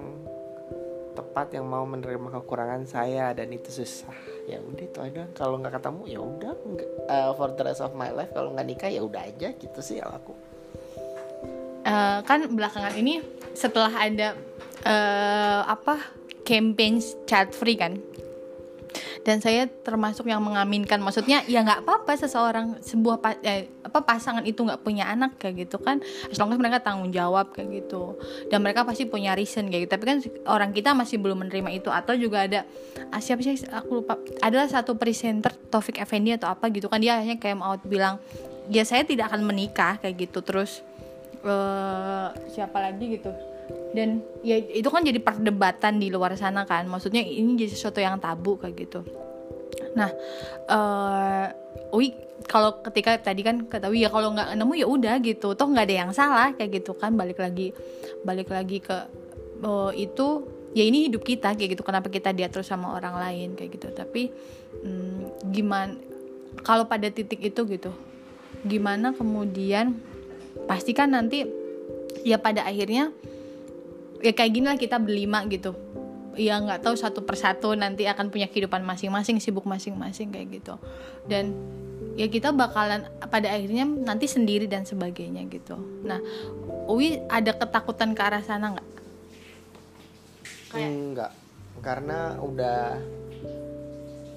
[1.18, 4.14] tepat yang mau menerima kekurangan saya dan itu susah.
[4.46, 5.24] Ya udah itu aja.
[5.34, 6.54] Kalau nggak ketemu ya udah.
[7.10, 9.50] Eh, for the rest of my life kalau nggak nikah ya udah aja.
[9.58, 10.34] Gitu sih kalau aku.
[11.88, 13.26] Eh, kan belakangan ini
[13.58, 14.38] setelah ada
[14.86, 15.98] eh, apa
[16.46, 17.98] campaign child free kan
[19.28, 21.04] dan saya termasuk yang mengaminkan.
[21.04, 25.68] Maksudnya ya nggak apa-apa seseorang sebuah pa- eh, apa pasangan itu nggak punya anak kayak
[25.68, 26.00] gitu kan.
[26.32, 28.16] As mereka tanggung jawab kayak gitu.
[28.48, 29.92] Dan mereka pasti punya reason kayak gitu.
[30.00, 31.92] Tapi kan orang kita masih belum menerima itu.
[31.92, 32.64] Atau juga ada
[33.12, 33.60] ah, siapa sih?
[33.68, 34.16] Aku lupa.
[34.40, 37.04] Adalah satu presenter Taufik Effendi atau apa gitu kan.
[37.04, 38.24] Dia akhirnya kayak mau bilang
[38.72, 40.40] ya saya tidak akan menikah kayak gitu.
[40.40, 40.80] Terus
[41.44, 43.57] eh siapa lagi gitu
[43.96, 46.88] dan ya itu kan jadi perdebatan di luar sana kan.
[46.88, 49.04] Maksudnya ini jadi sesuatu yang tabu kayak gitu.
[49.96, 50.10] Nah
[51.96, 52.12] Ui
[52.48, 55.56] kalau ketika tadi kan kata Wi ya kalau nggak nemu ya udah gitu.
[55.56, 57.16] Toh nggak ada yang salah kayak gitu kan.
[57.16, 57.72] Balik lagi
[58.24, 58.98] balik lagi ke
[59.64, 60.28] eh, itu
[60.76, 61.84] ya ini hidup kita kayak gitu.
[61.84, 63.88] Kenapa kita diatur sama orang lain kayak gitu.
[63.96, 64.32] Tapi
[64.84, 65.96] hmm, gimana
[66.62, 67.92] kalau pada titik itu gitu
[68.66, 70.00] gimana kemudian
[70.66, 71.46] pastikan nanti
[72.26, 73.14] ya pada akhirnya
[74.22, 75.74] ya kayak gini lah kita berlima gitu.
[76.38, 80.78] Ya nggak tahu satu persatu nanti akan punya kehidupan masing-masing sibuk masing-masing kayak gitu.
[81.26, 81.58] Dan
[82.18, 85.78] ya kita bakalan pada akhirnya nanti sendiri dan sebagainya gitu.
[86.06, 86.22] Nah
[86.88, 88.90] Uwi ada ketakutan ke arah sana nggak?
[90.72, 91.32] Kayak- enggak
[91.82, 92.98] karena udah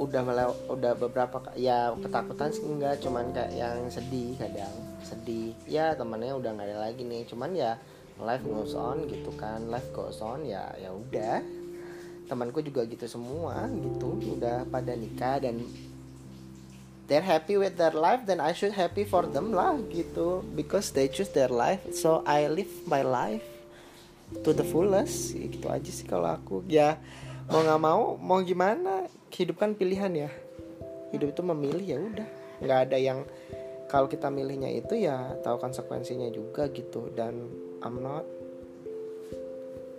[0.01, 4.73] udah melew, udah beberapa ya ketakutan sih enggak cuman kayak yang sedih kadang
[5.05, 5.53] sedih.
[5.69, 7.77] Ya temannya udah nggak ada lagi nih cuman ya
[8.23, 9.69] life goes on gitu kan.
[9.69, 11.41] Life goes on ya ya udah.
[12.31, 15.59] Temanku juga gitu semua gitu udah pada nikah dan
[17.11, 20.47] they're happy with their life then I should happy for them lah gitu.
[20.55, 23.43] Because they choose their life so I live my life
[24.47, 25.35] to the fullest.
[25.35, 26.63] Gitu aja sih kalau aku.
[26.71, 27.03] Ya
[27.51, 29.11] mau nggak mau mau gimana?
[29.35, 30.31] Hidup kan pilihan ya.
[31.11, 32.29] Hidup itu memilih ya udah.
[32.63, 33.27] Nggak ada yang
[33.91, 37.11] kalau kita milihnya itu ya tahu konsekuensinya juga gitu.
[37.11, 37.51] Dan
[37.81, 38.25] I'm not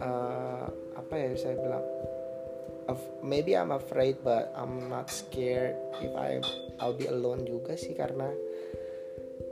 [0.01, 0.67] eh,
[0.97, 1.85] apa ya saya bilang
[2.89, 6.41] af- maybe I'm afraid but I'm not scared if I
[6.81, 8.29] I'll be alone juga sih karena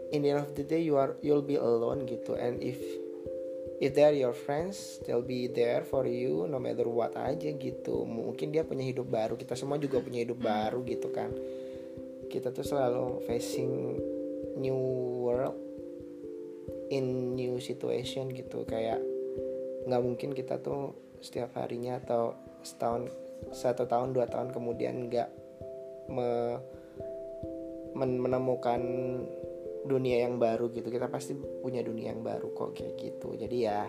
[0.09, 2.33] in the end of the day you are you'll be alone gitu.
[2.33, 2.81] And if
[3.79, 8.03] if they're your friends they'll be there for you no matter what aja gitu.
[8.03, 11.29] Mungkin dia punya hidup baru kita semua juga punya hidup baru gitu kan.
[12.29, 13.97] Kita tuh selalu facing
[14.57, 14.77] new
[15.25, 15.68] world
[16.89, 18.65] in new situation gitu.
[18.65, 19.01] Kayak
[19.85, 23.09] nggak mungkin kita tuh setiap harinya atau setahun
[23.55, 25.29] satu tahun dua tahun kemudian nggak
[26.11, 26.59] me-
[27.95, 28.81] men- menemukan
[29.87, 30.91] dunia yang baru gitu.
[30.91, 33.33] Kita pasti punya dunia yang baru kok kayak gitu.
[33.39, 33.87] Jadi ya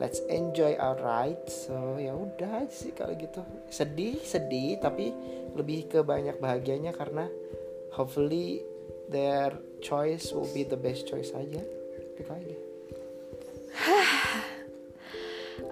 [0.00, 3.44] let's enjoy our ride so ya udah sih kalau gitu.
[3.68, 5.12] Sedih sedih tapi
[5.52, 7.28] lebih ke banyak bahagianya karena
[7.92, 8.64] hopefully
[9.12, 9.52] their
[9.84, 11.60] choice will be the best choice aja
[12.22, 12.56] gitu aja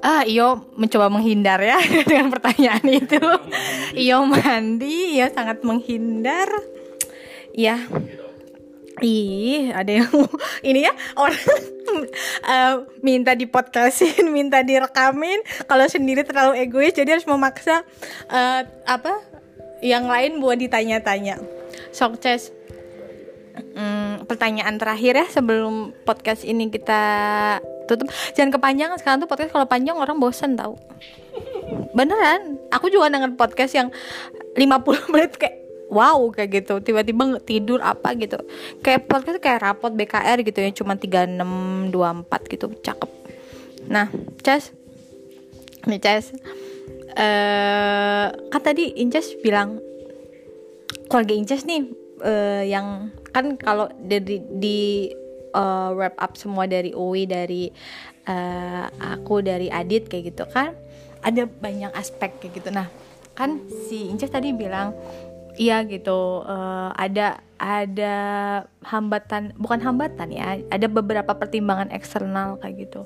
[0.01, 1.77] Ah, Iyo mencoba menghindar ya
[2.09, 3.21] dengan pertanyaan itu.
[3.93, 6.49] Iyo mandi, Iyo sangat menghindar.
[7.53, 7.85] Ya.
[9.05, 10.09] Ih, ada yang
[10.69, 11.37] ini ya orang
[12.53, 15.45] eh, minta di podcastin, minta direkamin.
[15.69, 17.85] Kalau sendiri terlalu egois, jadi harus memaksa
[18.33, 19.21] eh, apa
[19.85, 21.41] yang lain buat ditanya-tanya.
[21.93, 22.53] Sok Ces,
[23.63, 27.03] Hmm, pertanyaan terakhir ya sebelum podcast ini kita
[27.91, 28.09] tutup.
[28.39, 30.79] Jangan kepanjangan sekarang tuh podcast kalau panjang orang bosen tahu.
[31.95, 33.89] Beneran, aku juga denger podcast yang
[34.55, 34.61] 50
[35.13, 35.57] menit kayak
[35.91, 36.79] wow kayak gitu.
[36.79, 38.39] Tiba-tiba tidur apa gitu.
[38.81, 42.67] Kayak podcast kayak rapot BKR gitu ya cuma 3624 gitu.
[42.81, 43.11] Cakep.
[43.91, 44.07] Nah,
[44.47, 44.71] Ces.
[45.91, 46.31] Nih Ces.
[47.11, 49.83] Eh kan tadi Inces bilang
[51.11, 51.91] keluarga Inces nih
[52.23, 55.11] eh, yang kan kalau dari di
[55.55, 57.71] eh, wrap up semua dari Uwi dari
[58.27, 60.75] eh, aku dari Adit kayak gitu kan
[61.21, 62.71] ada banyak aspek kayak gitu.
[62.73, 62.89] Nah
[63.37, 64.93] kan si Inces tadi bilang
[65.57, 68.17] iya gitu eh, ada ada
[68.89, 73.05] hambatan bukan hambatan ya ada beberapa pertimbangan eksternal kayak gitu.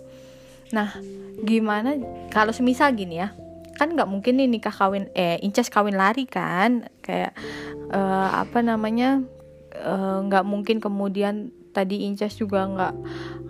[0.72, 0.94] Nah
[1.42, 1.98] gimana
[2.30, 3.34] kalau semisal gini ya
[3.74, 7.34] kan nggak mungkin nih nikah kawin eh Inces kawin lari kan kayak
[7.90, 9.26] eh, apa namanya
[9.74, 12.94] eh, nggak mungkin kemudian tadi Inces juga nggak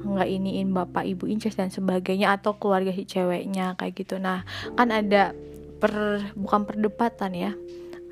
[0.04, 4.16] nggak iniin bapak ibu Inces dan sebagainya atau keluarga si ceweknya kayak gitu.
[4.16, 4.42] Nah
[4.76, 5.36] kan ada
[5.78, 7.52] per bukan perdebatan ya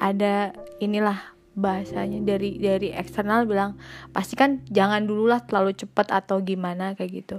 [0.03, 3.77] ada inilah bahasanya dari dari eksternal bilang
[4.17, 7.37] pasti kan jangan dulu lah terlalu cepat atau gimana kayak gitu.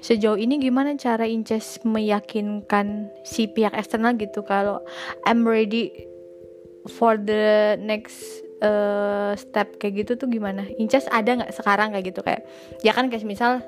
[0.00, 4.42] Sejauh ini gimana cara Inces meyakinkan si pihak eksternal gitu?
[4.42, 4.80] Kalau
[5.28, 5.92] I'm ready
[6.88, 10.64] for the next uh, step kayak gitu tuh gimana?
[10.78, 12.20] Inces ada nggak sekarang kayak gitu?
[12.22, 12.46] Kayak
[12.86, 13.60] ya kan kayak misal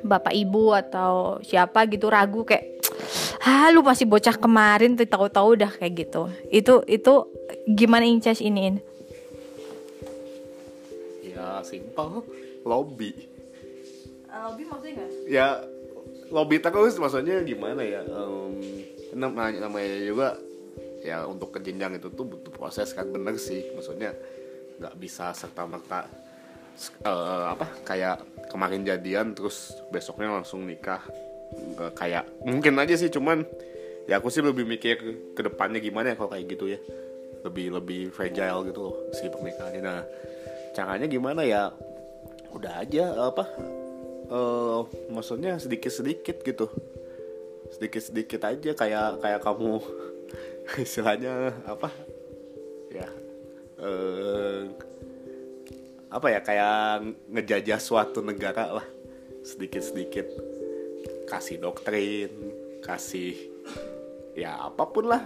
[0.00, 2.82] bapak ibu atau siapa gitu ragu kayak
[3.44, 6.32] ah lu masih bocah kemarin tuh tahu-tahu udah kayak gitu.
[6.48, 7.28] Itu itu
[7.68, 8.80] gimana Inces iniin
[11.34, 12.22] ya simpel.
[12.64, 13.12] Lobby.
[14.32, 15.10] Lebih maksudnya nggak?
[15.28, 15.46] Ya
[16.32, 18.00] lobby terus maksudnya gimana ya?
[18.02, 18.52] Em,
[19.12, 20.28] namanya namanya juga
[21.04, 23.76] ya untuk ke jenjang itu tuh butuh proses kan bener sih.
[23.76, 24.16] Maksudnya
[24.80, 26.08] nggak bisa serta merta
[27.46, 31.04] apa kayak kemarin jadian terus besoknya langsung nikah.
[31.54, 33.44] Nggak kayak mungkin aja sih cuman
[34.08, 34.96] ya aku sih lebih mikir
[35.36, 36.80] ke depannya gimana ya kalau kayak gitu ya.
[37.44, 39.80] Lebih lebih fragile gitu loh si pernikahannya.
[39.84, 40.02] Nah
[40.72, 41.68] caranya gimana ya?
[42.56, 43.44] Udah aja apa
[44.24, 44.80] eh
[45.12, 46.72] maksudnya sedikit sedikit gitu.
[47.68, 49.82] Sedikit sedikit aja kayak kayak kamu
[50.84, 51.88] istilahnya apa?
[52.88, 53.08] Ya
[53.80, 54.70] eh
[56.14, 56.78] apa ya kayak
[57.28, 58.86] ngejajah suatu negara lah.
[59.44, 60.26] Sedikit sedikit
[61.28, 62.30] kasih doktrin
[62.80, 63.36] kasih
[64.38, 65.22] ya apa pun lah.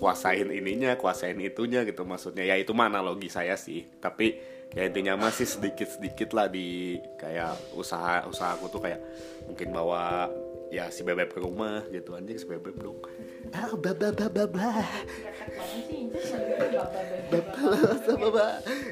[0.00, 2.42] Kuasain ininya kuasain itunya gitu maksudnya.
[2.48, 3.84] Ya itu mana analogi saya sih.
[4.00, 4.40] Tapi
[4.72, 9.02] ya intinya masih sedikit sedikit lah di kayak usaha usaha aku tuh kayak
[9.44, 10.30] mungkin bawa
[10.70, 13.02] ya si bebek ke rumah gitu anjing si bebek dong.
[13.50, 14.70] Ah bla bla bla Baba.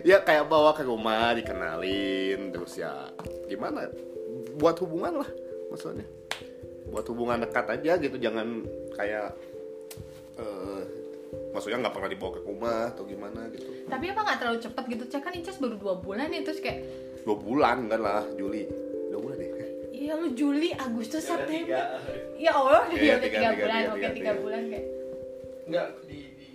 [0.02, 3.06] ya kayak bawa ke rumah dikenalin terus ya
[3.46, 3.86] gimana?
[4.58, 5.30] Buat hubungan lah
[5.70, 6.06] maksudnya.
[6.90, 8.66] Buat hubungan dekat aja gitu jangan
[8.98, 9.38] kayak
[10.34, 10.82] eh,
[11.54, 13.86] maksudnya nggak pernah dibawa ke rumah atau gimana gitu.
[13.86, 16.82] Tapi apa nggak terlalu cepat gitu cek kan Inces baru dua bulan nih terus kayak
[17.22, 18.66] dua bulan enggak lah Juli
[20.08, 22.00] Iya lu Juli, Agustus, September.
[22.40, 24.40] Ya Allah, udah Iya, udah tiga, tiga tiga, bulan, tiga, oke tiga, tiga tiga.
[24.40, 24.86] bulan kayak.
[25.68, 26.46] Enggak di, di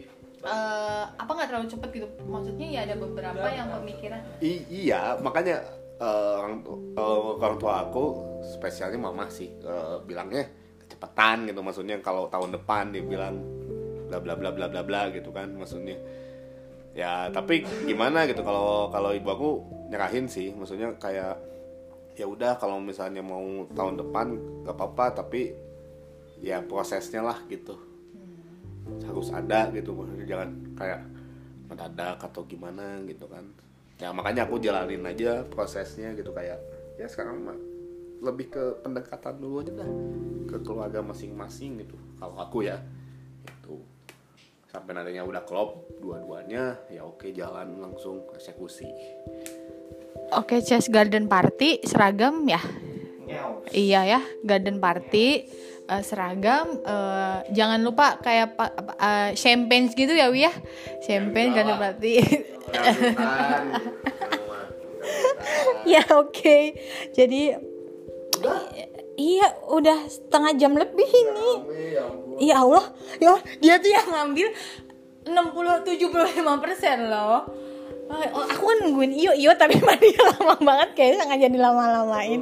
[0.42, 2.08] eh apa nggak terlalu cepet gitu?
[2.26, 4.22] Maksudnya ya ada beberapa yang pemikiran.
[4.42, 5.62] I- iya makanya
[6.02, 6.66] eh, orang
[6.98, 8.04] eh, orang tua aku
[8.42, 10.50] spesialnya mama sih eh, bilangnya
[10.82, 13.38] kecepatan gitu maksudnya kalau tahun depan dia bilang
[14.10, 16.02] bla bla bla bla bla bla gitu kan maksudnya
[16.98, 19.50] ya tapi gimana gitu kalau kalau ibu aku
[19.94, 21.53] nyerahin sih maksudnya kayak
[22.14, 24.28] ya udah kalau misalnya mau tahun depan
[24.66, 25.54] gak apa-apa tapi
[26.44, 27.74] ya prosesnya lah gitu.
[29.08, 31.02] Harus ada gitu maksudnya jangan kayak
[31.72, 33.48] mendadak atau gimana gitu kan.
[33.98, 36.60] Ya makanya aku jalanin aja prosesnya gitu kayak
[37.00, 37.58] ya sekarang mah
[38.24, 39.90] lebih ke pendekatan dulu aja dah
[40.48, 41.98] ke keluarga masing-masing gitu.
[42.20, 42.78] Kalau aku ya
[43.44, 43.80] itu
[44.70, 48.90] sampai nantinya udah klop dua-duanya ya oke jalan langsung eksekusi
[50.40, 52.60] Oke, Chess Garden Party seragam ya.
[53.74, 55.50] Iya ya, garden party
[55.90, 58.54] eh, seragam eh, jangan lupa kayak
[59.02, 60.54] eh, champagne gitu ya Wi ya.
[61.02, 62.14] Champagne garden party.
[65.94, 66.58] ya oke.
[67.16, 67.74] Jadi
[69.14, 71.52] Iya, udah setengah jam lebih ini.
[72.42, 72.90] Ya Allah,
[73.22, 74.50] ya dia tuh yang ngambil
[75.30, 77.46] 60 75 persen loh.
[78.14, 82.40] Oh, aku kan nungguin iyo iyo tapi mandi lama banget kayaknya nggak jadi lama-lamain.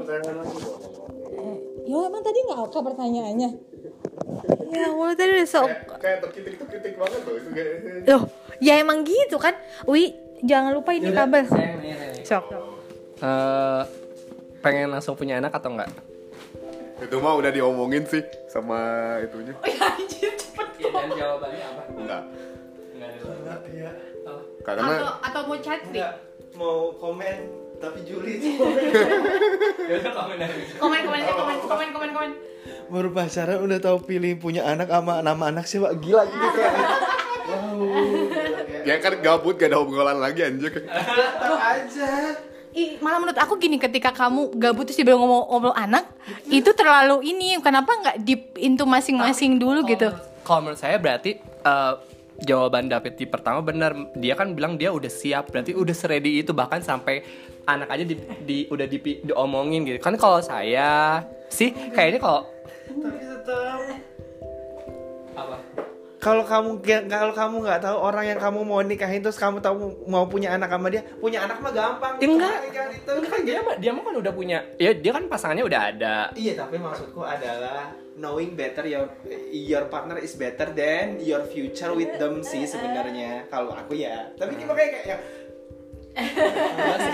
[1.87, 3.49] Yo emang tadi nggak apa pertanyaannya?
[4.71, 5.67] Ya Allah tadi udah sok.
[5.99, 6.23] kayak
[6.95, 8.23] banget tuh itu kayak Loh,
[8.63, 9.55] ya emang gitu kan.
[9.87, 11.47] Wi, jangan lupa ini kabel.
[12.23, 12.45] Sok.
[13.21, 13.81] Eh,
[14.61, 15.91] pengen langsung punya anak atau enggak?
[17.01, 18.77] itu mah udah diomongin sih sama
[19.25, 21.83] itunya Oh ya anjir cepet Iya dan jawabannya apa?
[21.97, 22.21] enggak
[22.93, 23.55] Enggak ada.
[23.73, 23.89] Iya.
[24.61, 26.03] Karena Atau atau mau chat free?
[26.51, 27.37] mau komen
[27.77, 28.37] tapi Juli
[29.89, 30.53] Ya udah komen aja.
[30.77, 32.31] Komen komen aja, komen komen komen komen.
[32.87, 36.73] baru pacaran udah tahu pilih punya anak sama nama anak sih pak gila gitu kayak
[37.47, 37.79] wow
[38.27, 42.35] kayak ya kan gabut gak ada obrolan lagi anjir Tetap aja.
[42.71, 46.07] Ih, malah menurut aku gini ketika kamu gabut terus tiba ngomong ngobrol anak
[46.45, 50.07] itu terlalu ini kenapa nggak deep into masing-masing dulu gitu
[50.41, 51.93] Kalau menurut saya berarti eh,
[52.41, 53.93] jawaban David di pertama benar.
[54.17, 57.21] Dia kan bilang dia udah siap, berarti udah seredi itu bahkan sampai
[57.65, 60.01] anak aja di, di- udah di, diomongin gitu.
[60.01, 62.41] Kan kalau saya sih kayaknya kalau
[62.91, 63.79] Tapi tetap.
[65.37, 65.57] apa?
[66.21, 70.29] Kalau kamu kalau kamu nggak tahu orang yang kamu mau nikahin terus kamu tahu mau
[70.29, 72.13] punya anak sama dia, punya anak mah gampang.
[72.21, 72.57] Ya, enggak.
[72.69, 73.11] Jangan itu.
[73.25, 76.15] Kan dia mah dia mah kan udah punya ya dia kan pasangannya udah ada.
[76.37, 77.89] Iya tapi maksudku adalah
[78.21, 79.09] knowing better your
[79.49, 83.49] your partner is better than your future with them sih sebenarnya.
[83.49, 84.29] Kalau aku ya.
[84.37, 85.21] Tapi kita kayak kayak yang
[86.11, 87.13] Enggak sih,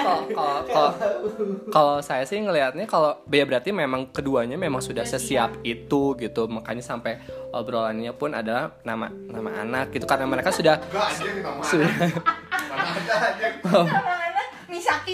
[1.70, 6.50] kalau saya sih ngelihatnya kalau ya berarti memang keduanya memang sudah sesiap itu gitu.
[6.50, 7.22] Makanya sampai
[7.54, 10.10] obrolannya pun adalah nama nama anak gitu.
[10.10, 10.82] Karena mereka sudah
[11.62, 11.94] sudah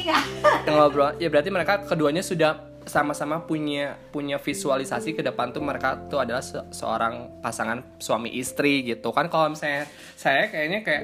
[0.03, 0.21] nggak?
[0.67, 6.19] Ngobrol ya berarti mereka keduanya sudah sama-sama punya punya visualisasi ke depan tuh mereka tuh
[6.19, 9.11] adalah se- seorang pasangan suami istri gitu.
[9.11, 11.03] Kan kalau misalnya saya kayaknya kayak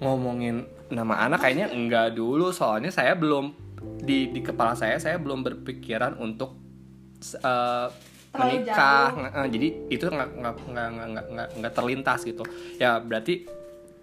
[0.00, 2.50] ngomongin nama anak kayaknya enggak dulu.
[2.50, 3.54] Soalnya saya belum
[4.00, 6.56] di di kepala saya saya belum berpikiran untuk
[7.20, 9.10] Terlalu menikah.
[9.14, 9.46] jauh.
[9.48, 12.42] Jadi itu nggak nggak nggak nggak nggak- nggak nggak terlintas gitu.
[12.76, 13.46] Ya berarti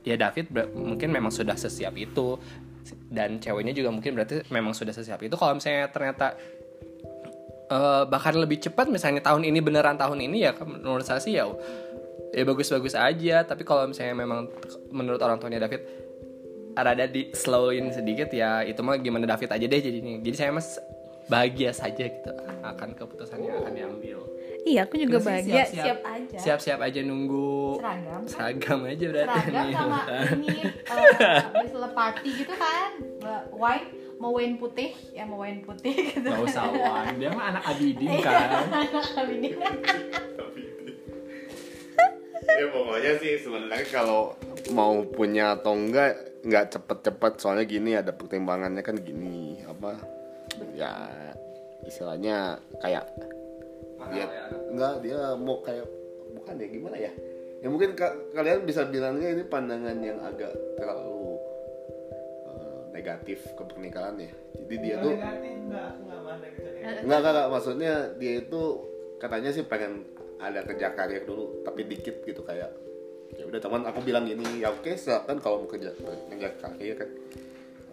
[0.02, 2.40] ya David ber- mungkin memang sudah sesiap itu
[3.12, 5.36] dan ceweknya juga mungkin berarti memang sudah sesiap itu.
[5.36, 6.38] Kalau misalnya ternyata
[7.70, 11.48] eh, bahkan lebih cepat misalnya tahun ini beneran tahun ini ya menurut saya sih ya
[12.32, 13.44] ya bagus-bagus aja.
[13.46, 14.50] Tapi kalau misalnya memang
[14.90, 15.82] menurut orang tuanya David
[16.72, 20.20] rada di slowin sedikit ya itu mah gimana David aja deh jadinya.
[20.24, 20.80] Jadi saya mas
[21.28, 22.32] bahagia saja gitu
[22.66, 24.20] akan keputusan yang akan diambil
[24.64, 25.66] iya aku juga bahagia.
[25.66, 26.38] siap-siap- siap aja.
[26.38, 28.22] Siap-siap aja nunggu seragam.
[28.26, 29.74] seragam aja berarti seragam nih.
[29.74, 30.00] sama
[30.38, 33.86] ini uh, bachelor party gitu kan Uh, wine
[34.18, 36.26] mau wine putih ya mau wine putih gitu.
[36.26, 38.66] Gak usah wan, dia mah anak Abidin kan.
[39.30, 39.50] ini
[42.42, 44.34] ya pokoknya sih sebenarnya kalau
[44.74, 47.34] mau punya atau enggak nggak cepet-cepet.
[47.38, 50.02] Soalnya gini ada pertimbangannya kan gini apa
[50.74, 50.94] ya
[51.86, 53.06] istilahnya kayak
[54.10, 54.26] dia
[54.72, 55.86] enggak dia mau kayak
[56.34, 57.12] bukan ya gimana ya?
[57.62, 60.50] Ya mungkin ka- kalian bisa bilangnya ini pandangan yang agak
[60.82, 61.38] terlalu
[62.50, 64.32] eh, negatif ke pernikahan ya.
[64.58, 65.14] Jadi dia tuh
[67.06, 68.62] enggak enggak maksudnya dia itu
[69.22, 70.02] katanya sih pengen
[70.42, 72.74] ada kerja karir dulu, tapi dikit gitu kayak
[73.38, 74.66] ya udah teman aku bilang gini.
[74.66, 75.94] Ya oke silakan kalau mau kerja
[76.34, 77.10] kerja karir kan.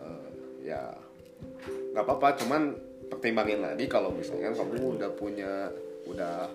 [0.01, 0.29] Eh,
[0.73, 0.97] ya
[1.92, 2.73] nggak apa-apa cuman
[3.09, 5.73] pertimbangin lagi kalau misalnya kamu udah punya
[6.09, 6.49] udah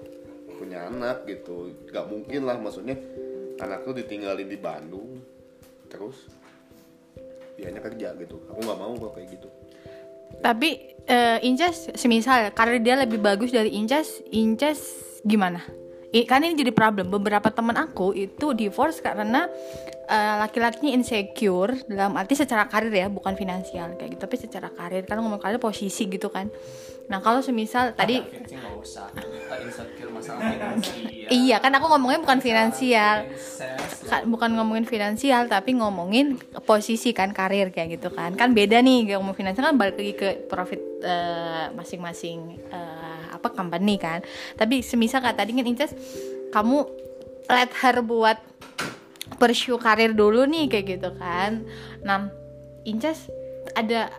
[0.58, 1.72] punya anak gitu.
[1.90, 2.98] Nggak mungkin lah maksudnya
[3.62, 5.22] anak tuh ditinggalin di Bandung
[5.88, 6.26] terus
[7.56, 8.42] dianya kerja gitu.
[8.50, 9.50] Aku nggak mau kalau kayak gitu.
[10.42, 14.82] Tapi eh, Inces semisal karir dia lebih bagus dari Inces Inces
[15.22, 15.62] gimana?
[16.14, 17.10] I, kan ini jadi problem.
[17.10, 19.50] Beberapa teman aku itu divorce karena
[20.10, 24.22] eh, laki-lakinya insecure dalam arti secara karir ya bukan finansial kayak gitu.
[24.26, 26.50] Tapi secara karir kan ngomong karir posisi gitu kan
[27.04, 29.08] nah kalau semisal tadi sih nggak usah.
[29.12, 31.08] Kita insecure masalah finansial.
[31.30, 33.18] Iya kan aku ngomongnya bukan finansial.
[34.08, 38.34] Ka- bukan ngomongin finansial tapi ngomongin posisi kan karir kayak gitu kan.
[38.34, 44.00] Kan beda nih ngomong finansial kan balik lagi ke profit eh, masing-masing eh, apa company
[44.00, 44.24] kan.
[44.56, 45.92] Tapi semisal kata tadi kan Inces
[46.56, 46.88] kamu
[47.52, 48.40] let her buat
[49.42, 51.68] pursue karir dulu nih kayak gitu kan.
[52.02, 52.32] Nah
[52.88, 53.28] Inces
[53.74, 54.12] ada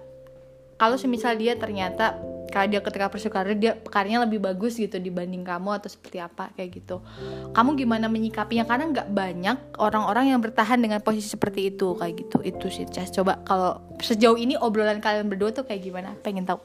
[0.74, 2.18] kalau semisal dia ternyata
[2.54, 6.54] kalau dia ketika pursue karir dia karirnya lebih bagus gitu dibanding kamu atau seperti apa
[6.54, 7.02] kayak gitu.
[7.50, 8.62] Kamu gimana menyikapinya?
[8.62, 12.38] Karena nggak banyak orang-orang yang bertahan dengan posisi seperti itu kayak gitu.
[12.46, 13.10] Itu sih Cas.
[13.10, 16.14] Coba kalau sejauh ini obrolan kalian berdua tuh kayak gimana?
[16.22, 16.62] Pengen tahu.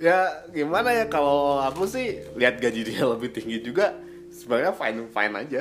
[0.00, 1.04] Ya gimana ya?
[1.12, 3.92] Kalau aku sih lihat gaji dia lebih tinggi juga
[4.32, 5.60] sebenarnya fine fine aja.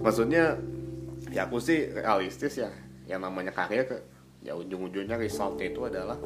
[0.00, 0.56] Maksudnya
[1.28, 2.72] ya aku sih realistis ya.
[3.04, 3.84] Yang namanya karir
[4.40, 6.16] ya ujung-ujungnya resultnya itu adalah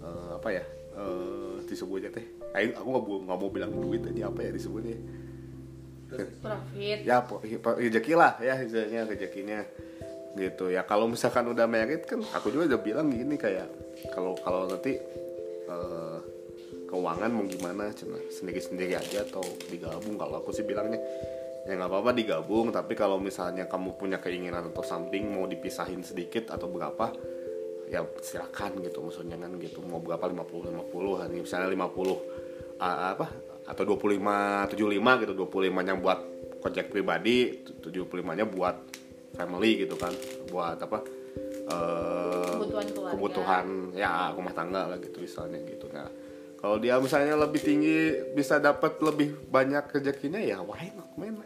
[0.00, 0.64] eh, apa ya?
[0.96, 2.26] Eh, disebutnya teh.
[2.54, 4.98] Ayo, aku nggak mau nggak mau bilang duit aja apa ya disebutnya.
[6.14, 6.98] Profit.
[7.02, 7.18] Ya
[7.58, 9.60] rezeki lah ya istilahnya rezekinya.
[10.34, 13.70] Gitu ya kalau misalkan udah merit kan aku juga udah bilang gini kayak
[14.10, 14.98] kalau kalau nanti
[15.66, 16.18] eh,
[16.90, 20.14] keuangan mau gimana cina sendiri sendiri aja atau digabung.
[20.14, 20.98] Kalau aku sih bilangnya
[21.64, 26.52] ya nggak apa-apa digabung tapi kalau misalnya kamu punya keinginan atau something mau dipisahin sedikit
[26.52, 27.08] atau berapa
[27.94, 33.26] ya silakan gitu maksudnya kan gitu mau berapa 50 50 hari misalnya 50 ah, apa
[33.64, 36.18] atau 25 75 gitu 25 nya buat
[36.58, 38.76] project pribadi 75 nya buat
[39.38, 40.10] family gitu kan
[40.50, 40.98] buat apa
[41.70, 43.12] eh, Kebutuhan keluarga.
[43.14, 46.10] kebutuhan ya rumah tangga lah gitu misalnya gitu nah
[46.58, 51.38] kalau dia misalnya lebih tinggi bisa dapat lebih banyak rezekinya ya why not man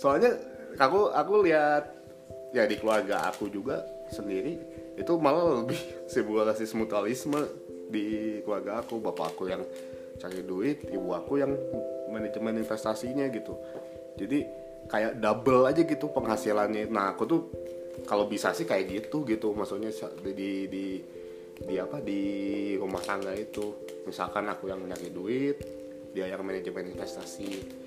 [0.00, 0.34] soalnya
[0.80, 1.84] aku aku lihat
[2.56, 5.80] ya di keluarga aku juga sendiri itu malah lebih
[6.48, 7.40] rasis mutualisme
[7.88, 9.00] di keluarga aku.
[9.00, 9.62] Bapak aku yang
[10.20, 11.52] cari duit ibu aku yang
[12.12, 13.56] manajemen investasinya gitu.
[14.16, 14.44] Jadi
[14.88, 16.88] kayak double aja gitu penghasilannya.
[16.92, 17.40] Nah aku tuh
[18.04, 19.56] kalau bisa sih kayak gitu gitu.
[19.56, 20.84] Maksudnya di di di,
[21.62, 22.20] di apa di
[22.76, 23.88] rumah tangga itu.
[24.04, 25.58] Misalkan aku yang nyari duit
[26.12, 27.80] dia yang manajemen investasi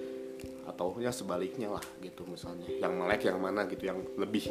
[0.65, 2.65] atau ya sebaliknya lah gitu misalnya.
[2.65, 4.49] Yang melek yang mana gitu yang lebih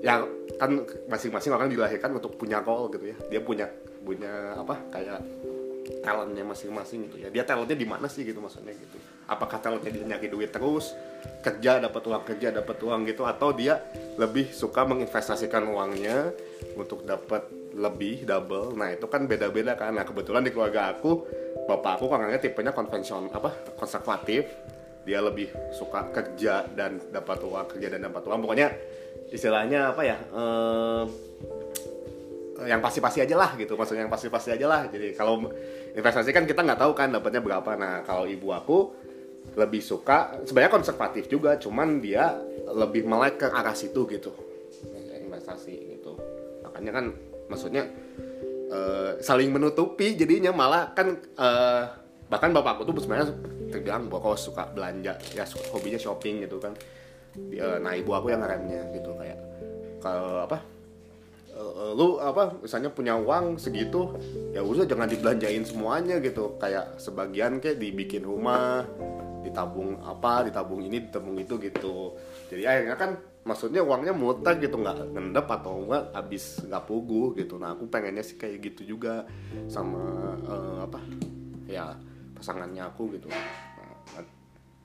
[0.00, 0.24] ya
[0.56, 3.16] kan masing-masing orang dilahirkan untuk punya goal gitu ya.
[3.32, 3.66] Dia punya
[4.04, 5.20] punya apa kayak
[6.02, 7.28] talentnya masing-masing gitu ya.
[7.30, 8.98] Dia talentnya di mana sih gitu maksudnya gitu.
[9.26, 10.94] Apakah talentnya dia nyari duit terus
[11.42, 13.82] kerja dapat uang kerja dapat uang gitu atau dia
[14.18, 16.30] lebih suka menginvestasikan uangnya
[16.78, 18.74] untuk dapat lebih double.
[18.74, 19.94] Nah itu kan beda-beda kan.
[19.94, 21.26] Nah kebetulan di keluarga aku
[21.66, 24.46] bapak aku orangnya tipenya konvensional apa konservatif.
[25.06, 28.42] Dia lebih suka kerja dan dapat uang kerja dan dapat uang.
[28.42, 28.74] Pokoknya
[29.30, 31.04] istilahnya apa ya eh,
[32.64, 34.82] yang pasti-pasti aja lah gitu maksudnya yang pasti-pasti aja lah.
[34.88, 35.52] Jadi kalau
[35.92, 37.70] investasi kan kita nggak tahu kan dapatnya berapa.
[37.76, 38.78] Nah kalau ibu aku
[39.56, 42.32] lebih suka sebenarnya konservatif juga cuman dia
[42.72, 44.32] lebih melek ke arah situ gitu.
[45.20, 46.16] Investasi gitu.
[46.64, 47.04] Makanya kan
[47.52, 47.84] maksudnya
[48.72, 51.82] eh, saling menutupi jadinya malah kan eh,
[52.26, 53.30] bahkan bapakku tuh sebenarnya
[53.70, 56.74] terbilang bahwa suka belanja ya hobinya shopping gitu kan
[57.80, 59.38] nah ibu aku yang ngeremnya gitu kayak
[60.00, 60.58] kalau apa
[61.56, 64.12] eh, lu apa misalnya punya uang segitu
[64.52, 66.56] ya udah jangan dibelanjain semuanya gitu.
[66.60, 68.84] Kayak sebagian kayak dibikin rumah
[69.42, 72.14] ditabung apa ditabung ini ditabung itu gitu.
[72.52, 73.10] Jadi akhirnya kan
[73.46, 77.56] maksudnya uangnya muter gitu nggak ngendep atau enggak habis nggak pugu gitu.
[77.56, 79.24] Nah aku pengennya sih kayak gitu juga
[79.70, 81.00] sama eh, apa
[81.66, 81.94] ya
[82.36, 83.32] pasangannya aku gitu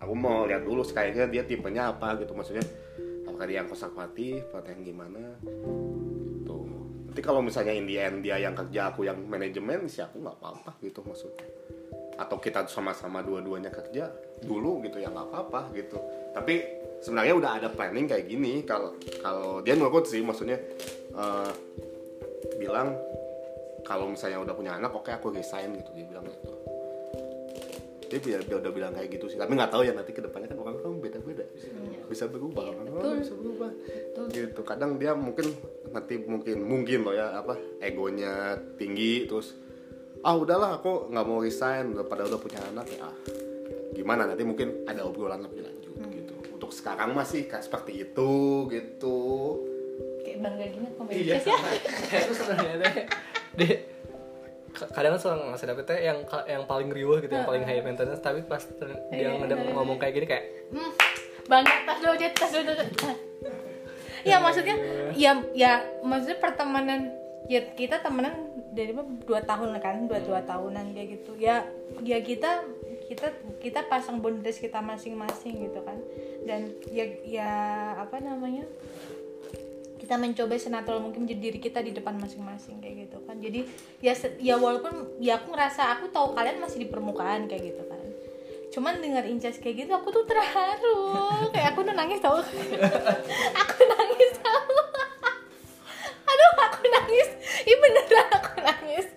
[0.01, 2.65] aku mau lihat dulu kayaknya dia tipenya apa gitu maksudnya
[3.29, 6.57] apakah dia yang konservatif atau yang gimana gitu.
[7.07, 10.37] Nanti kalau misalnya in the end dia yang kerja aku yang manajemen sih aku nggak
[10.41, 11.45] apa-apa gitu maksudnya.
[12.17, 14.09] Atau kita sama-sama dua-duanya kerja
[14.41, 15.97] dulu gitu ya nggak apa-apa gitu.
[16.33, 20.57] Tapi sebenarnya udah ada planning kayak gini kalau kalau dia nurut sih maksudnya
[21.17, 21.51] eh,
[22.61, 22.93] bilang
[23.81, 26.60] kalau misalnya udah punya anak oke aku resign gitu dia bilang gitu
[28.11, 29.39] dia, dia, dia udah bilang kayak gitu sih.
[29.39, 31.47] Tapi nggak tahu ya nanti ke depannya kan orang orang beda-beda.
[32.11, 32.75] Bisa berubah.
[32.75, 33.71] Orang orang bisa berubah.
[34.27, 34.61] Gitu.
[34.67, 35.55] Kadang dia mungkin
[35.95, 39.55] nanti mungkin mungkin loh ya apa egonya tinggi terus
[40.27, 43.07] ah udahlah aku nggak mau resign udah pada udah punya anak ya.
[43.07, 43.15] Ah,
[43.95, 44.27] gimana?
[44.27, 46.35] Nanti mungkin ada obrolan lebih lanjut gitu.
[46.51, 49.19] Untuk sekarang masih kayak seperti itu gitu.
[50.27, 51.43] Kayak bangga gini Iya, komunitas
[52.11, 52.75] ya itu sebenarnya
[53.55, 53.90] deh.
[54.71, 58.41] Kadang suka ngasih dapet teh yang yang paling riuh gitu, yang paling high maintenance, tapi
[58.47, 60.91] pas ter- dia Iya, iya, ngomong kayak gini kayak Hmm,
[61.49, 62.71] bangga tas dulu Jet, tas dulu
[64.21, 64.77] ya maksudnya
[65.17, 67.09] ya ya maksudnya pertemanan
[67.49, 68.93] ya kita temenan dari
[69.25, 71.35] dua tahun kan dua dua tahunan kayak gitu.
[71.35, 71.67] Ya
[72.05, 72.63] ya kita
[73.11, 73.27] kita
[73.59, 75.99] kita pasang boundaries kita masing-masing gitu kan.
[76.47, 77.51] Dan ya ya
[77.99, 78.63] apa namanya
[80.11, 83.39] kita mencoba senatural mungkin menjadi diri kita di depan masing-masing kayak gitu kan.
[83.39, 83.63] Jadi
[84.03, 84.11] ya
[84.43, 88.03] ya walaupun ya aku ngerasa aku tahu kalian masih di permukaan kayak gitu kan.
[88.75, 91.15] Cuman dengar incas kayak gitu aku tuh terharu.
[91.55, 92.43] Kayak aku tuh nangis tau.
[93.63, 94.75] Aku nangis tau.
[96.27, 97.29] Aduh aku nangis.
[97.63, 99.07] Ini beneran aku nangis.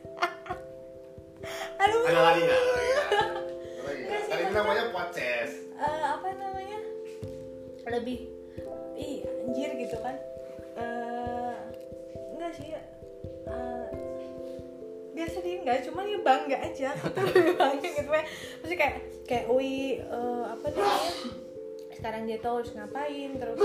[1.82, 2.02] Aduh.
[2.06, 2.62] Ada lagi nggak?
[3.82, 4.20] Lagi nggak?
[4.30, 5.54] Tadi namanya podcast.
[5.74, 6.78] Eh, apa namanya?
[7.82, 8.30] Lebih
[8.94, 10.14] ih anjir gitu kan
[10.78, 11.54] eh
[12.34, 13.86] enggak sih eh,
[15.14, 15.78] biasa dia enggak.
[15.86, 16.90] Cuma ya bangga aja.
[17.60, 18.24] Bangga gitu kan
[18.60, 21.12] maksudnya kayak kayak Ui eh, apa namanya
[21.94, 23.56] sekarang dia tahu harus ngapain terus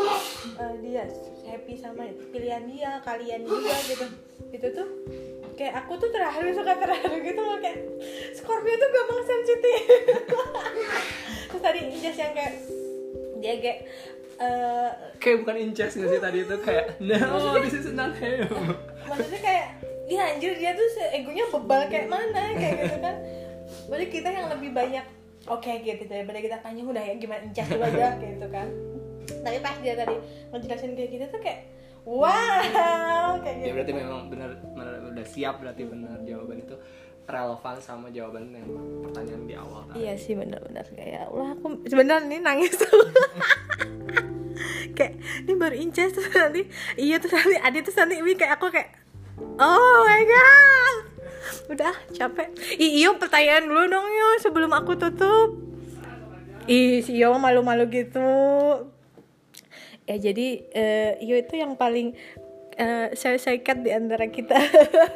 [0.56, 1.04] eh, dia
[1.44, 4.06] happy sama pilihan dia kalian juga gitu.
[4.54, 4.88] Itu tuh
[5.60, 7.60] kayak aku tuh terharu suka terharu gitu loh.
[7.60, 7.84] Kayak
[8.32, 9.82] Scorpio tuh gampang sensitif.
[11.50, 12.54] Terus tadi Ijas yang kayak
[13.44, 13.80] dia kayak
[14.40, 18.48] eh, kayak bukan incest nggak sih tadi itu kayak no this is not him.
[19.06, 19.68] maksudnya kayak
[20.10, 23.16] ya anjir dia tuh egonya bebal kayak mana kayak gitu kan
[23.86, 25.06] berarti kita yang lebih banyak
[25.46, 28.68] oke gitu daripada kita tanya udah ya gimana incas dulu aja kayak gitu kan
[29.30, 30.16] tapi pas dia tadi
[30.50, 31.60] ngejelasin kayak gitu tuh kayak
[32.10, 36.76] wow kayak Ya gitu berarti memang benar benar udah siap berarti benar jawaban itu
[37.30, 38.66] relevan sama jawaban yang
[39.06, 40.02] pertanyaan di awal tadi.
[40.02, 42.90] Iya sih benar-benar kayak Allah aku sebenarnya nih nangis tuh.
[45.00, 45.16] kayak
[45.48, 46.68] ini baru inces terus nanti
[47.00, 49.00] iya terus nanti Adi terus nanti Wi kayak aku kayak
[49.40, 50.96] oh my god.
[51.72, 52.50] Udah capek.
[52.76, 55.56] Iyo pertanyaan dulu dong yo sebelum aku tutup.
[56.70, 58.30] Ih, si Iyo malu-malu gitu.
[60.10, 62.18] Ya jadi eh, Iyo itu yang paling
[62.76, 64.60] eh, saya seikat di antara kita.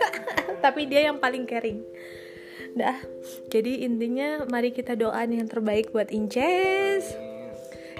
[0.64, 1.84] Tapi dia yang paling caring.
[2.74, 2.98] Dah.
[3.52, 7.34] Jadi intinya mari kita doain yang terbaik buat Inces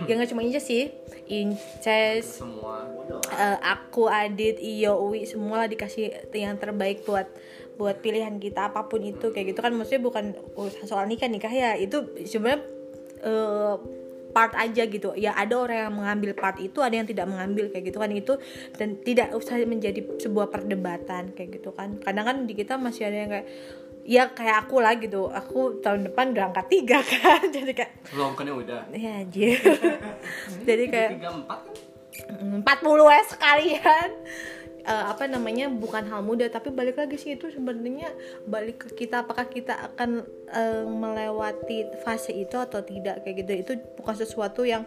[0.08, 0.92] ya nggak cuma Inces sih
[1.32, 2.84] Inces semua.
[3.36, 7.28] eh, aku Adit Iyo Uwi semua lah dikasih yang terbaik buat
[7.74, 9.74] buat pilihan kita apa pun itu kayak gitu kan.
[9.74, 11.74] Maksudnya bukan urusan soal nikah nikah ya.
[11.80, 12.62] Itu sebenarnya
[13.24, 13.76] eh,
[14.34, 15.14] part aja gitu.
[15.14, 18.12] Ya ada orang yang mengambil part itu ada yang tidak mengambil kayak gitu kan.
[18.12, 18.34] Itu
[18.76, 22.02] dan tidak usah menjadi sebuah perdebatan kayak gitu kan.
[22.02, 23.48] Kadang kan di kita masih ada yang kayak
[24.04, 25.32] ya kayak aku lah gitu.
[25.32, 27.44] Aku tahun depan udah angkat tiga kan.
[27.50, 28.82] Jadi kayak belum kan udah.
[28.94, 29.60] Ya anjir.
[30.68, 31.60] Jadi kayak tiga empat
[32.84, 34.10] 40 ya sekalian.
[34.84, 38.12] Eh, apa namanya bukan hal mudah tapi balik lagi sih itu sebenarnya
[38.52, 43.52] balik ke kita apakah kita akan eh, melewati fase itu atau tidak kayak gitu.
[43.64, 44.84] Itu bukan sesuatu yang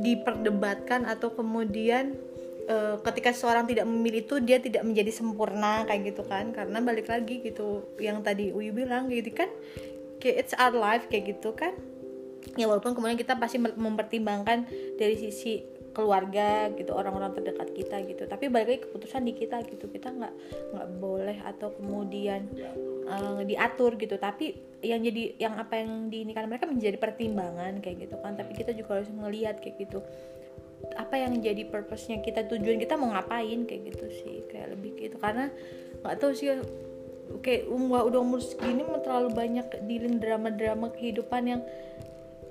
[0.00, 2.14] diperdebatkan atau kemudian
[2.66, 6.52] eh, ketika seorang tidak memilih itu dia tidak menjadi sempurna kayak gitu kan.
[6.52, 9.48] Karena balik lagi gitu yang tadi Uyu bilang gitu kan
[10.20, 11.72] kayak it's our life kayak gitu kan.
[12.58, 18.22] Ya walaupun kemudian kita pasti mem- mempertimbangkan dari sisi keluarga gitu orang-orang terdekat kita gitu.
[18.26, 19.90] Tapi balik lagi keputusan di kita gitu.
[19.90, 20.34] Kita nggak
[20.76, 22.46] nggak boleh atau kemudian
[23.10, 24.14] eh, diatur gitu.
[24.20, 28.38] Tapi yang jadi yang apa yang diinikan mereka menjadi pertimbangan kayak gitu kan.
[28.38, 30.00] Tapi kita juga harus melihat kayak gitu
[30.96, 35.16] apa yang jadi purpose-nya kita tujuan kita mau ngapain kayak gitu sih kayak lebih gitu.
[35.20, 35.52] Karena
[36.00, 36.50] nggak tahu sih
[37.40, 41.62] kayak umur udah umur segini mau terlalu banyak dealing drama-drama kehidupan yang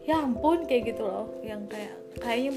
[0.07, 1.27] ya ampun kayak gitu loh.
[1.43, 2.51] Yang kayak kayaknya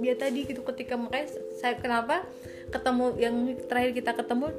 [0.00, 2.22] dia tadi gitu ketika makanya saya kenapa
[2.70, 3.34] ketemu yang
[3.66, 4.54] terakhir kita ketemu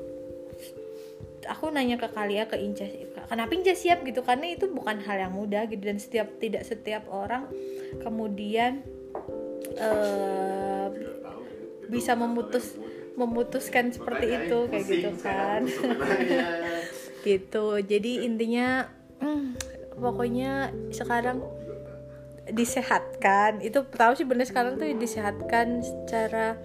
[1.48, 2.92] aku nanya ke kalian ke Inces
[3.32, 4.04] kenapa Inces siap?
[4.04, 5.82] Gitu karena itu bukan hal yang mudah gitu.
[5.82, 7.48] Dan setiap tidak setiap orang
[8.04, 8.84] kemudian
[9.78, 10.88] eh,
[11.92, 12.80] bisa memutus
[13.20, 15.62] memutuskan seperti itu kayak gitu kan
[17.26, 17.78] gitu.
[17.82, 18.90] Jadi intinya
[19.22, 19.56] hmm,
[19.98, 21.42] pokoknya sekarang
[22.50, 23.62] disehatkan.
[23.62, 26.58] Itu tahu sih bener sekarang tuh disehatkan secara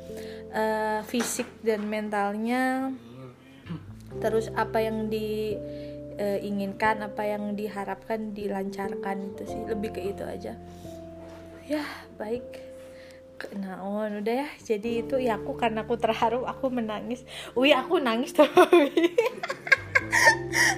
[0.51, 2.93] eh, fisik dan mentalnya.
[4.17, 9.61] Terus apa yang diinginkan apa yang diharapkan dilancarkan itu sih.
[9.69, 10.57] Lebih ke itu aja.
[11.67, 11.85] Ya
[12.17, 12.66] baik
[13.57, 14.49] Naon udah ya.
[14.63, 17.23] Jadi itu ya aku karena aku terharu aku menangis.
[17.53, 18.49] Wi aku nangis tuh.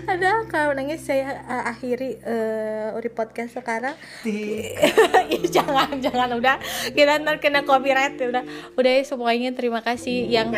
[0.09, 3.95] Ada kalau nangis saya uh, akhiri uh, uri podcast sekarang.
[4.25, 4.75] Ih,
[5.55, 6.33] jangan jangan.
[6.35, 6.57] Udah
[6.97, 8.43] kita ntar kena copyright udah.
[8.75, 10.51] Udah ya semuanya terima kasih yang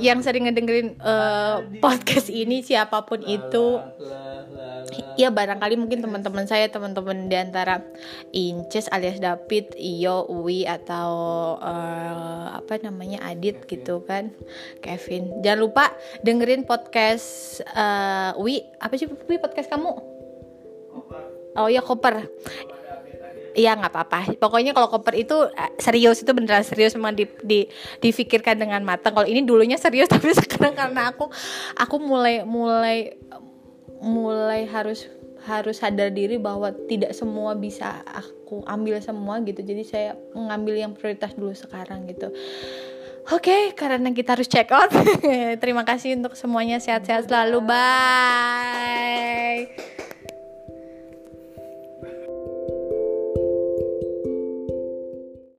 [0.00, 3.80] yang sering ngedengerin uh, podcast ini siapa pun itu
[5.16, 7.82] ya barangkali mungkin teman-teman saya teman-teman di antara
[8.32, 11.10] Inces alias David, Iyo, Uwi atau
[11.60, 14.32] eh, apa namanya Adit gitu kan,
[14.84, 15.40] Kevin.
[15.40, 15.84] Jangan lupa
[16.22, 18.62] dengerin podcast eh, Uwi.
[18.78, 19.90] Apa sih Uwi podcast kamu?
[21.56, 22.28] Oh ya koper.
[23.56, 24.18] Iya nggak apa-apa.
[24.36, 27.64] Pokoknya kalau koper itu eh, serius itu beneran serius memang di, di
[28.04, 29.16] difikirkan dengan matang.
[29.16, 31.32] Kalau ini dulunya serius tapi sekarang karena aku
[31.72, 33.16] aku mulai mulai
[34.04, 35.08] mulai harus
[35.48, 40.92] harus sadar diri bahwa tidak semua bisa aku ambil semua gitu jadi saya mengambil yang
[40.92, 42.34] prioritas dulu sekarang gitu
[43.26, 44.86] Oke, karena kita harus check out.
[45.62, 46.78] Terima kasih untuk semuanya.
[46.78, 47.58] Sehat-sehat selalu.
[47.66, 49.66] Bye.